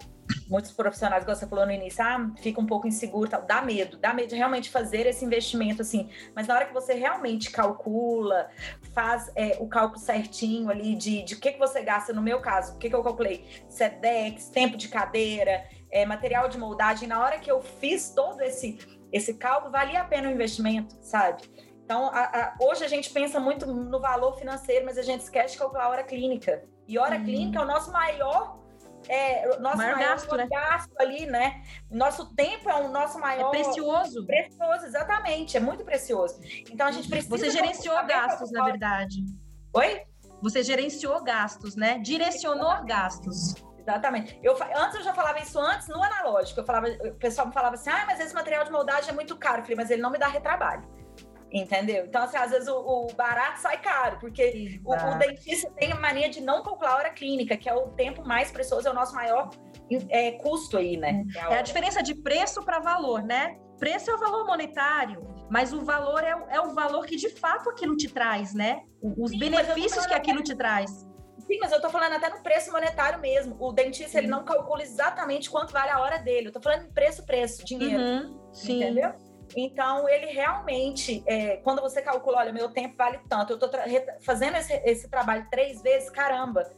Muitos 0.50 0.72
profissionais, 0.72 1.24
como 1.24 1.36
você 1.36 1.46
falou 1.46 1.64
no 1.64 1.70
início, 1.70 2.02
ah, 2.04 2.28
fica 2.42 2.60
um 2.60 2.66
pouco 2.66 2.88
inseguro, 2.88 3.30
tal. 3.30 3.42
dá 3.42 3.62
medo, 3.62 3.96
dá 3.96 4.12
medo 4.12 4.30
de 4.30 4.34
realmente 4.34 4.68
fazer 4.68 5.06
esse 5.06 5.24
investimento 5.24 5.80
assim. 5.80 6.10
Mas 6.34 6.48
na 6.48 6.56
hora 6.56 6.66
que 6.66 6.74
você 6.74 6.92
realmente 6.92 7.50
calcula, 7.50 8.50
faz 8.92 9.30
é, 9.36 9.56
o 9.60 9.68
cálculo 9.68 10.00
certinho 10.00 10.68
ali 10.68 10.96
de, 10.96 11.22
de 11.22 11.36
que, 11.36 11.52
que 11.52 11.58
você 11.58 11.80
gasta, 11.82 12.12
no 12.12 12.20
meu 12.20 12.40
caso, 12.40 12.74
o 12.74 12.78
que, 12.78 12.90
que 12.90 12.96
eu 12.96 13.02
calculei? 13.02 13.46
SEDEX, 13.68 14.48
tempo 14.48 14.76
de 14.76 14.88
cadeira, 14.88 15.64
é, 15.88 16.04
material 16.04 16.48
de 16.48 16.58
moldagem, 16.58 17.06
na 17.06 17.22
hora 17.22 17.38
que 17.38 17.50
eu 17.50 17.62
fiz 17.62 18.10
todo 18.10 18.40
esse, 18.40 18.76
esse 19.12 19.34
cálculo, 19.34 19.70
valia 19.70 20.00
a 20.00 20.04
pena 20.04 20.28
o 20.28 20.32
investimento, 20.32 20.96
sabe? 21.00 21.42
Então, 21.84 22.06
a, 22.06 22.22
a, 22.22 22.56
hoje 22.60 22.84
a 22.84 22.88
gente 22.88 23.10
pensa 23.10 23.38
muito 23.38 23.66
no 23.66 24.00
valor 24.00 24.36
financeiro, 24.36 24.84
mas 24.84 24.98
a 24.98 25.02
gente 25.02 25.20
esquece 25.20 25.52
de 25.52 25.58
calcular 25.58 25.84
a 25.84 25.88
hora 25.90 26.02
clínica. 26.02 26.64
E 26.88 26.98
hora 26.98 27.16
hum. 27.16 27.24
clínica 27.24 27.60
é 27.60 27.62
o 27.62 27.66
nosso 27.66 27.92
maior 27.92 28.60
é, 29.08 29.46
nosso 29.58 29.76
maior, 29.76 29.96
maior 29.96 29.98
gasto, 29.98 30.36
né? 30.36 30.48
gasto 30.50 30.92
ali, 30.98 31.26
né? 31.26 31.62
Nosso 31.90 32.34
tempo 32.34 32.68
é 32.68 32.76
o 32.76 32.88
nosso 32.88 33.18
maior. 33.18 33.48
É 33.48 33.50
precioso. 33.50 34.26
Precioso, 34.26 34.86
exatamente. 34.86 35.56
É 35.56 35.60
muito 35.60 35.84
precioso. 35.84 36.40
Então 36.70 36.86
a 36.86 36.92
gente 36.92 37.08
precisa. 37.08 37.36
Você 37.36 37.50
gerenciou 37.50 37.96
gastos, 38.06 38.50
na 38.52 38.64
verdade. 38.64 39.24
Oi? 39.74 40.02
Você 40.42 40.62
gerenciou 40.62 41.22
gastos, 41.22 41.76
né? 41.76 41.98
Direcionou 41.98 42.84
gastos. 42.84 43.54
Exatamente. 43.78 44.38
Eu, 44.42 44.56
antes 44.76 44.96
eu 44.96 45.02
já 45.02 45.12
falava 45.12 45.40
isso 45.40 45.58
antes 45.58 45.88
no 45.88 46.02
analógico. 46.02 46.60
Eu 46.60 46.64
falava, 46.64 46.86
o 46.88 47.14
pessoal 47.14 47.46
me 47.46 47.52
falava 47.52 47.74
assim: 47.74 47.90
ah, 47.90 48.04
mas 48.06 48.20
esse 48.20 48.34
material 48.34 48.64
de 48.64 48.70
moldagem 48.70 49.10
é 49.10 49.12
muito 49.12 49.36
caro. 49.36 49.58
Eu 49.58 49.62
falei, 49.62 49.76
mas 49.76 49.90
ele 49.90 50.02
não 50.02 50.10
me 50.10 50.18
dá 50.18 50.28
retrabalho. 50.28 50.99
Entendeu? 51.52 52.06
Então, 52.06 52.22
assim, 52.22 52.36
às 52.36 52.50
vezes 52.50 52.68
o, 52.68 52.76
o 52.76 53.12
barato 53.14 53.58
sai 53.58 53.80
caro, 53.80 54.18
porque 54.20 54.80
o, 54.84 54.94
o, 54.94 55.18
dentista 55.18 55.68
tem 55.72 55.90
a 55.92 55.96
mania 55.96 56.28
de 56.28 56.40
não 56.40 56.62
calcular 56.62 56.92
a 56.92 56.96
hora 56.96 57.10
clínica, 57.10 57.56
que 57.56 57.68
é 57.68 57.74
o 57.74 57.88
tempo 57.88 58.24
mais 58.24 58.52
precioso, 58.52 58.86
é 58.86 58.90
o 58.90 58.94
nosso 58.94 59.14
maior 59.14 59.50
é, 60.08 60.32
custo 60.32 60.78
aí, 60.78 60.96
né? 60.96 61.24
É 61.34 61.40
a, 61.40 61.50
é 61.54 61.58
a 61.58 61.62
diferença 61.62 62.02
de 62.02 62.14
preço 62.14 62.62
para 62.62 62.78
valor, 62.78 63.22
né? 63.22 63.56
Preço 63.78 64.10
é 64.10 64.14
o 64.14 64.18
valor 64.18 64.46
monetário, 64.46 65.26
mas 65.50 65.72
o 65.72 65.80
valor 65.80 66.22
é, 66.22 66.38
é 66.50 66.60
o 66.60 66.72
valor 66.72 67.04
que 67.04 67.16
de 67.16 67.30
fato 67.30 67.68
aquilo 67.68 67.96
te 67.96 68.08
traz, 68.08 68.54
né? 68.54 68.82
Os 69.02 69.32
Sim, 69.32 69.38
benefícios 69.38 70.06
que 70.06 70.14
aquilo 70.14 70.42
te 70.44 70.54
traz. 70.54 71.04
Sim, 71.38 71.58
mas 71.58 71.72
eu 71.72 71.80
tô 71.80 71.90
falando 71.90 72.12
até 72.12 72.28
no 72.28 72.40
preço 72.44 72.70
monetário 72.70 73.18
mesmo. 73.18 73.56
O 73.58 73.72
dentista, 73.72 74.12
Sim. 74.12 74.18
ele 74.18 74.26
não 74.28 74.44
calcula 74.44 74.82
exatamente 74.82 75.50
quanto 75.50 75.72
vale 75.72 75.90
a 75.90 75.98
hora 75.98 76.18
dele. 76.18 76.48
Eu 76.48 76.52
tô 76.52 76.60
falando 76.60 76.84
em 76.84 76.92
preço, 76.92 77.26
preço, 77.26 77.64
dinheiro. 77.64 78.00
Uhum. 78.00 78.52
Sim. 78.52 78.76
Entendeu? 78.76 79.14
Então, 79.56 80.08
ele 80.08 80.26
realmente, 80.26 81.22
é, 81.26 81.56
quando 81.58 81.82
você 81.82 82.00
calcula, 82.00 82.38
olha, 82.38 82.52
meu 82.52 82.70
tempo 82.70 82.96
vale 82.96 83.18
tanto, 83.28 83.52
eu 83.52 83.54
estou 83.56 83.70
fazendo 84.20 84.56
esse, 84.56 84.72
esse, 84.84 85.08
trabalho 85.08 85.46
três 85.50 85.82
vezes, 85.82 86.08
caramba, 86.08 86.70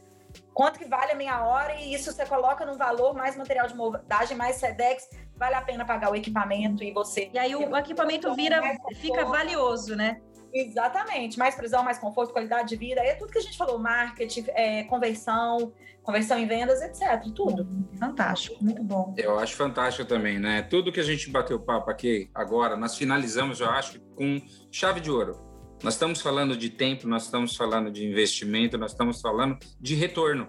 quanto 0.53 0.79
que 0.79 0.85
vale 0.85 1.11
a 1.11 1.15
minha 1.15 1.45
hora? 1.45 1.75
E 1.75 1.93
isso 1.93 2.11
você 2.11 2.25
coloca 2.25 2.65
no 2.65 2.77
valor, 2.77 3.13
mais 3.13 3.35
material 3.35 3.67
de 3.67 3.75
moldagem, 3.75 4.35
mais 4.35 4.55
SEDEX, 4.55 5.09
vale 5.35 5.55
a 5.55 5.61
pena 5.61 5.85
pagar 5.85 6.11
o 6.11 6.15
equipamento 6.15 6.83
e 6.83 6.91
você. 6.91 7.29
E 7.33 7.37
aí 7.37 7.55
o 7.55 7.75
equipamento 7.77 8.33
vira, 8.33 8.61
fica 8.95 9.25
valioso, 9.25 9.95
né? 9.95 10.21
Exatamente, 10.53 11.39
mais 11.39 11.55
prisão, 11.55 11.83
mais 11.83 11.97
conforto, 11.97 12.31
qualidade 12.31 12.69
de 12.69 12.75
vida, 12.75 13.01
é 13.01 13.15
tudo 13.15 13.31
que 13.31 13.39
a 13.39 13.41
gente 13.41 13.57
falou, 13.57 13.79
marketing, 13.79 14.45
é, 14.49 14.83
conversão, 14.83 15.73
conversão 16.03 16.37
em 16.37 16.45
vendas, 16.45 16.81
etc. 16.81 17.23
Tudo. 17.33 17.67
Fantástico, 17.99 18.63
muito 18.63 18.83
bom. 18.83 19.15
Eu 19.17 19.39
acho 19.39 19.55
fantástico 19.55 20.07
também, 20.07 20.37
né? 20.37 20.61
Tudo 20.61 20.91
que 20.91 20.99
a 20.99 21.03
gente 21.03 21.29
bateu 21.29 21.59
papo 21.59 21.89
aqui 21.89 22.29
agora, 22.35 22.77
nós 22.77 22.95
finalizamos, 22.95 23.59
eu 23.59 23.69
acho, 23.69 23.99
com 24.15 24.39
chave 24.71 24.99
de 24.99 25.09
ouro. 25.09 25.41
Nós 25.81 25.95
estamos 25.95 26.21
falando 26.21 26.55
de 26.55 26.69
tempo, 26.69 27.07
nós 27.07 27.25
estamos 27.25 27.55
falando 27.55 27.91
de 27.91 28.05
investimento, 28.05 28.77
nós 28.77 28.91
estamos 28.91 29.19
falando 29.19 29.57
de 29.81 29.95
retorno. 29.95 30.47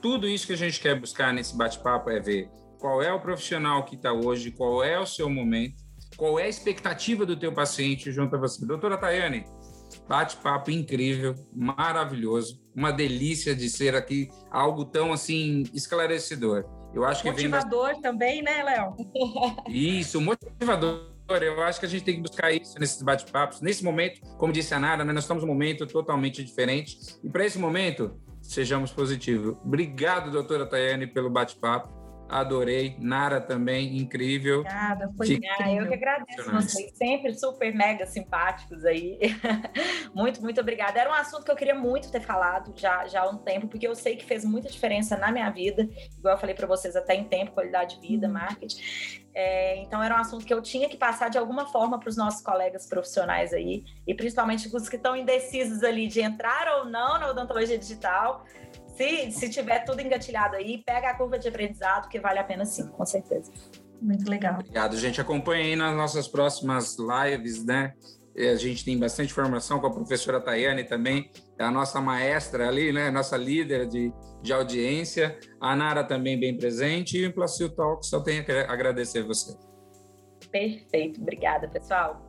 Tudo 0.00 0.28
isso 0.28 0.46
que 0.46 0.52
a 0.52 0.56
gente 0.56 0.80
quer 0.80 0.98
buscar 0.98 1.32
nesse 1.32 1.56
bate-papo 1.56 2.10
é 2.10 2.20
ver 2.20 2.48
qual 2.78 3.02
é 3.02 3.12
o 3.12 3.20
profissional 3.20 3.84
que 3.84 3.96
está 3.96 4.12
hoje, 4.12 4.50
qual 4.50 4.82
é 4.82 4.98
o 4.98 5.06
seu 5.06 5.28
momento, 5.28 5.82
qual 6.16 6.38
é 6.38 6.44
a 6.44 6.48
expectativa 6.48 7.24
do 7.26 7.36
teu 7.36 7.52
paciente 7.52 8.10
junto 8.12 8.36
a 8.36 8.38
você. 8.38 8.64
Doutora 8.64 8.96
Tayane, 8.96 9.44
bate-papo 10.08 10.70
incrível, 10.70 11.34
maravilhoso, 11.54 12.60
uma 12.74 12.90
delícia 12.90 13.54
de 13.54 13.68
ser 13.68 13.94
aqui, 13.94 14.30
algo 14.50 14.84
tão 14.84 15.12
assim 15.12 15.64
esclarecedor. 15.74 16.64
Eu 16.94 17.04
acho 17.04 17.26
motivador 17.26 17.94
que 17.94 18.02
também, 18.02 18.42
né, 18.42 18.62
Léo? 18.62 18.96
Isso, 19.68 20.20
motivador. 20.20 21.10
Eu 21.28 21.62
acho 21.62 21.80
que 21.80 21.86
a 21.86 21.88
gente 21.88 22.04
tem 22.04 22.16
que 22.16 22.20
buscar 22.20 22.52
isso 22.52 22.78
nesses 22.78 23.00
bate-papos. 23.00 23.62
Nesse 23.62 23.82
momento, 23.82 24.20
como 24.36 24.52
disse 24.52 24.74
a 24.74 24.78
Nara, 24.78 25.02
né, 25.02 25.14
nós 25.14 25.24
estamos 25.24 25.42
num 25.42 25.48
momento 25.48 25.86
totalmente 25.86 26.44
diferente. 26.44 26.98
E 27.24 27.30
para 27.30 27.46
esse 27.46 27.58
momento, 27.58 28.20
sejamos 28.42 28.92
positivos. 28.92 29.56
Obrigado, 29.64 30.30
doutora 30.30 30.66
Tayane, 30.66 31.06
pelo 31.06 31.30
bate-papo 31.30 32.01
adorei. 32.32 32.96
Nara 32.98 33.40
também, 33.40 33.96
incrível. 33.98 34.60
Obrigada, 34.60 35.12
foi 35.16 35.40
ah, 35.60 35.72
Eu 35.72 35.88
que 35.88 35.94
agradeço 35.94 36.50
vocês, 36.50 36.92
sempre 36.96 37.34
super 37.34 37.74
mega 37.74 38.06
simpáticos 38.06 38.84
aí. 38.84 39.18
muito, 40.14 40.40
muito 40.40 40.60
obrigada. 40.60 40.98
Era 40.98 41.10
um 41.10 41.14
assunto 41.14 41.44
que 41.44 41.50
eu 41.50 41.56
queria 41.56 41.74
muito 41.74 42.10
ter 42.10 42.20
falado 42.20 42.72
já, 42.76 43.06
já 43.06 43.22
há 43.22 43.28
um 43.28 43.38
tempo, 43.38 43.68
porque 43.68 43.86
eu 43.86 43.94
sei 43.94 44.16
que 44.16 44.24
fez 44.24 44.44
muita 44.44 44.68
diferença 44.68 45.16
na 45.16 45.30
minha 45.30 45.50
vida, 45.50 45.88
igual 46.18 46.34
eu 46.34 46.40
falei 46.40 46.54
para 46.54 46.66
vocês, 46.66 46.96
até 46.96 47.14
em 47.14 47.24
tempo, 47.24 47.52
qualidade 47.52 48.00
de 48.00 48.08
vida, 48.08 48.26
uhum. 48.26 48.32
marketing. 48.32 48.80
É, 49.34 49.78
então 49.78 50.02
era 50.02 50.14
um 50.14 50.18
assunto 50.18 50.44
que 50.44 50.52
eu 50.52 50.60
tinha 50.60 50.88
que 50.88 50.96
passar 50.96 51.30
de 51.30 51.38
alguma 51.38 51.66
forma 51.66 51.98
para 51.98 52.08
os 52.08 52.16
nossos 52.16 52.42
colegas 52.42 52.86
profissionais 52.86 53.52
aí, 53.52 53.84
e 54.06 54.14
principalmente 54.14 54.74
os 54.74 54.88
que 54.88 54.96
estão 54.96 55.16
indecisos 55.16 55.82
ali 55.82 56.06
de 56.06 56.20
entrar 56.20 56.78
ou 56.78 56.84
não 56.84 57.18
na 57.18 57.30
odontologia 57.30 57.78
digital 57.78 58.44
se, 58.94 59.30
se 59.32 59.48
tiver 59.48 59.84
tudo 59.84 60.00
engatilhado 60.00 60.56
aí, 60.56 60.82
pega 60.84 61.10
a 61.10 61.14
curva 61.14 61.38
de 61.38 61.48
aprendizado, 61.48 62.08
que 62.08 62.20
vale 62.20 62.38
a 62.38 62.44
pena 62.44 62.64
sim, 62.64 62.86
com 62.88 63.04
certeza. 63.04 63.50
Muito 64.00 64.28
legal. 64.28 64.54
Obrigado, 64.54 64.96
gente. 64.96 65.20
Acompanhe 65.20 65.62
aí 65.62 65.76
nas 65.76 65.96
nossas 65.96 66.26
próximas 66.26 66.96
lives, 66.98 67.64
né? 67.64 67.94
A 68.36 68.56
gente 68.56 68.84
tem 68.84 68.98
bastante 68.98 69.30
informação 69.30 69.78
com 69.78 69.86
a 69.86 69.90
professora 69.90 70.40
Tayane 70.40 70.84
também, 70.84 71.30
é 71.58 71.64
a 71.64 71.70
nossa 71.70 72.00
maestra 72.00 72.66
ali, 72.66 72.92
né? 72.92 73.10
Nossa 73.10 73.36
líder 73.36 73.86
de, 73.86 74.12
de 74.42 74.52
audiência. 74.52 75.38
A 75.60 75.76
Nara 75.76 76.02
também 76.02 76.40
bem 76.40 76.56
presente 76.56 77.18
e 77.18 77.26
o 77.26 77.32
Placil 77.32 77.70
Talk, 77.70 78.06
só 78.06 78.20
tenho 78.20 78.44
a 78.66 78.72
agradecer 78.72 79.22
você. 79.22 79.54
Perfeito. 80.50 81.20
Obrigada, 81.20 81.68
pessoal. 81.68 82.28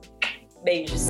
Beijos. 0.63 1.07